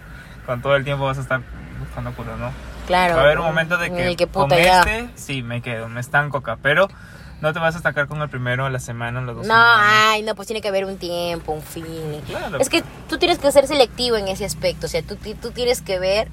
con 0.47 0.63
todo 0.63 0.77
el 0.77 0.85
tiempo 0.85 1.05
vas 1.05 1.19
a 1.19 1.21
estar 1.23 1.41
buscando 1.81 2.13
culos, 2.13 2.39
¿no? 2.39 2.51
Claro. 2.87 3.17
Va 3.17 3.23
a 3.23 3.25
haber 3.25 3.39
un 3.41 3.47
momento 3.47 3.77
de 3.77 3.87
en 3.87 3.97
que, 3.97 4.07
el 4.07 4.17
que 4.17 4.27
con 4.29 4.45
puta 4.45 4.59
ya. 4.61 4.79
este, 4.81 5.09
sí, 5.17 5.43
me 5.43 5.63
quedo, 5.63 5.89
me 5.89 6.01
estanco 6.01 6.39
acá. 6.39 6.59
Pero 6.63 6.89
no 7.41 7.53
te 7.53 7.59
vas 7.59 7.75
a 7.75 7.79
estancar 7.79 8.07
con 8.07 8.21
el 8.23 8.29
primero, 8.29 8.69
la 8.71 8.79
semana, 8.81 9.21
los 9.21 9.37
dos 9.37 9.47
No, 9.47 9.55
semanas. 9.55 9.87
ay, 9.87 10.23
no, 10.23 10.35
pues 10.35 10.47
tiene 10.47 10.61
que 10.63 10.69
haber 10.69 10.85
un 10.85 10.97
tiempo, 10.99 11.53
un 11.53 11.63
fin. 11.63 12.23
Claro. 12.27 12.59
Es 12.59 12.69
que 12.69 12.83
tú 13.09 13.19
tienes 13.19 13.39
que 13.39 13.51
ser 13.53 13.67
selectivo 13.67 14.17
en 14.17 14.29
ese 14.29 14.45
aspecto, 14.45 14.87
o 14.87 14.89
sea, 14.89 15.03
tú, 15.03 15.17
tú 15.17 15.51
tienes 15.51 15.81
que 15.83 15.99
ver 15.99 16.29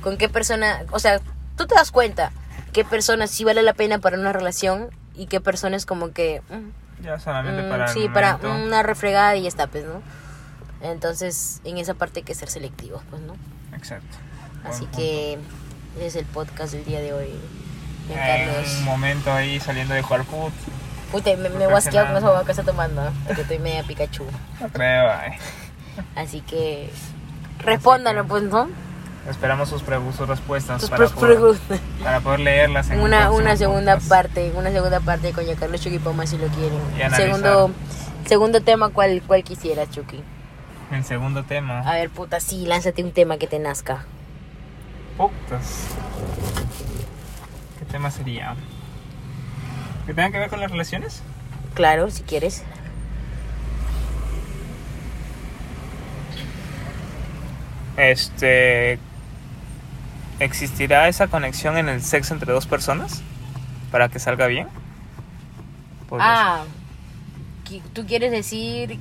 con 0.00 0.16
qué 0.16 0.28
persona, 0.28 0.82
o 0.90 0.98
sea, 0.98 1.20
tú 1.56 1.66
te 1.66 1.74
das 1.74 1.90
cuenta 1.90 2.32
qué 2.72 2.84
persona 2.84 3.26
sí 3.26 3.44
vale 3.44 3.62
la 3.62 3.72
pena 3.72 3.98
para 3.98 4.18
una 4.18 4.32
relación 4.32 4.88
y 5.14 5.26
qué 5.26 5.40
persona 5.40 5.76
es 5.76 5.86
como 5.86 6.12
que, 6.12 6.42
mm, 6.48 7.02
Ya 7.04 7.18
solamente 7.18 7.62
mm, 7.62 7.68
para 7.70 7.84
el 7.86 7.90
sí, 7.92 8.08
para 8.08 8.36
una 8.36 8.82
refregada 8.82 9.36
y 9.36 9.42
ya 9.42 9.48
está, 9.48 9.66
pues, 9.68 9.84
¿no? 9.84 10.02
Entonces, 10.80 11.60
en 11.64 11.78
esa 11.78 11.94
parte 11.94 12.20
hay 12.20 12.24
que 12.24 12.34
ser 12.34 12.48
selectivos, 12.48 13.02
pues, 13.10 13.20
¿no? 13.22 13.34
Exacto. 13.76 14.16
Así 14.64 14.86
que 14.86 15.38
ese 15.96 16.06
es 16.06 16.16
el 16.16 16.24
podcast 16.26 16.72
del 16.72 16.84
día 16.84 17.00
de 17.00 17.12
hoy. 17.12 17.30
Bien, 18.08 18.20
En 18.20 18.46
Carlos. 18.48 18.76
un 18.78 18.84
momento 18.84 19.32
ahí 19.32 19.60
saliendo 19.60 19.94
de 19.94 20.02
jugar 20.02 20.24
fut. 20.24 20.52
Puta, 21.12 21.30
me, 21.36 21.48
me 21.48 21.66
voy 21.66 21.74
a 21.76 21.80
con 21.80 22.16
esa 22.16 22.26
agua 22.26 22.44
que 22.44 22.50
está 22.50 22.62
tomando, 22.64 23.02
porque 23.26 23.42
estoy 23.42 23.58
media 23.58 23.82
Pikachu. 23.82 24.24
Creo, 24.72 25.10
ay. 25.10 25.32
Así 26.14 26.40
que 26.42 26.90
respóndanlo, 27.58 28.26
pues, 28.26 28.42
¿no? 28.44 28.68
Esperamos 29.28 29.68
sus, 29.68 29.82
sus 29.82 30.28
respuestas 30.28 30.80
Tus 30.80 30.90
para 30.90 31.06
poder, 31.08 31.36
preguntas. 31.36 31.80
para 32.02 32.20
poder 32.20 32.40
leerlas 32.40 32.88
en 32.90 32.98
un 33.00 33.06
Una, 33.06 33.30
una 33.30 33.56
segunda 33.56 33.94
podcast. 33.94 34.08
parte, 34.10 34.52
una 34.54 34.70
segunda 34.70 35.00
parte 35.00 35.32
con 35.32 35.44
Carlos 35.54 35.80
Chucky 35.82 35.98
Poma 35.98 36.26
si 36.26 36.38
lo 36.38 36.46
quieren. 36.48 36.80
Y. 36.96 37.14
Segundo, 37.14 37.70
segundo 38.26 38.62
tema, 38.62 38.88
¿cuál, 38.90 39.22
cuál 39.26 39.44
quisieras, 39.44 39.90
Chucky? 39.90 40.22
El 40.90 41.04
segundo 41.04 41.44
tema. 41.44 41.80
A 41.80 41.94
ver, 41.94 42.08
puta, 42.08 42.40
sí, 42.40 42.64
lánzate 42.64 43.02
un 43.04 43.12
tema 43.12 43.36
que 43.36 43.46
te 43.46 43.58
nazca. 43.58 44.04
Putas. 45.18 45.88
¿Qué 47.88 47.92
tema 47.92 48.10
sería? 48.10 48.54
¿Que 50.06 50.12
tenga 50.12 50.30
que 50.30 50.38
ver 50.38 50.50
con 50.50 50.60
las 50.60 50.70
relaciones? 50.70 51.22
Claro, 51.74 52.10
si 52.10 52.22
quieres. 52.22 52.62
Este. 57.96 58.98
¿Existirá 60.38 61.08
esa 61.08 61.26
conexión 61.26 61.78
en 61.78 61.88
el 61.88 62.00
sexo 62.02 62.32
entre 62.34 62.52
dos 62.52 62.66
personas? 62.66 63.22
Para 63.90 64.08
que 64.08 64.18
salga 64.18 64.46
bien. 64.46 64.68
Porque 66.08 66.24
Ah, 66.26 66.62
tú 67.92 68.06
quieres 68.06 68.30
decir 68.30 68.98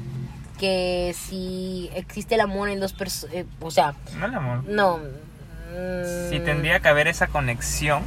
que 0.59 1.13
si 1.15 1.89
existe 1.93 2.35
el 2.35 2.41
amor 2.41 2.69
en 2.69 2.79
dos 2.79 2.93
personas, 2.93 3.35
o 3.61 3.69
sea, 3.69 3.93
No 4.17 4.25
el 4.25 4.33
amor. 4.33 4.63
no. 4.67 4.97
mm, 4.97 6.29
Si 6.31 6.39
tendría 6.39 6.79
que 6.79 6.87
haber 6.87 7.07
esa 7.07 7.27
conexión 7.27 8.01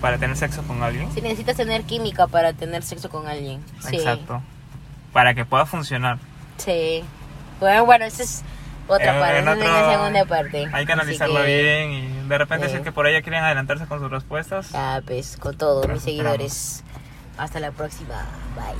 para 0.00 0.18
tener 0.18 0.36
sexo 0.36 0.62
con 0.62 0.82
alguien. 0.82 1.12
Si 1.12 1.20
necesitas 1.20 1.56
tener 1.56 1.82
química 1.84 2.26
para 2.26 2.52
tener 2.52 2.82
sexo 2.82 3.08
con 3.10 3.26
alguien. 3.26 3.62
Sí. 3.88 3.96
Exacto. 3.96 4.42
Para 5.12 5.34
que 5.34 5.44
pueda 5.44 5.66
funcionar. 5.66 6.18
Sí. 6.58 7.02
Bueno, 7.58 7.84
bueno, 7.84 8.04
esa 8.04 8.22
es 8.22 8.42
otra 8.88 9.14
En- 9.14 9.20
parte, 9.20 9.38
en 9.38 9.48
es 9.48 9.54
otro- 9.56 9.72
la 9.72 9.90
segunda 9.92 10.24
parte. 10.24 10.68
Hay 10.72 10.86
que 10.86 10.92
analizarlo 10.92 11.42
que, 11.42 11.46
bien 11.62 11.90
y 11.92 12.28
de 12.28 12.38
repente 12.38 12.66
Sí. 12.66 12.72
si 12.72 12.76
es 12.78 12.82
que 12.84 12.92
por 12.92 13.10
ya 13.10 13.22
quieren 13.22 13.42
adelantarse 13.44 13.86
con 13.86 13.98
sus 14.00 14.10
respuestas. 14.10 14.70
Ah, 14.74 15.00
pues, 15.06 15.36
con 15.36 15.56
todos 15.58 15.86
mis 15.88 16.02
seguidores. 16.02 16.82
Hasta 17.38 17.60
la 17.60 17.70
próxima. 17.72 18.26
Bye. 18.56 18.76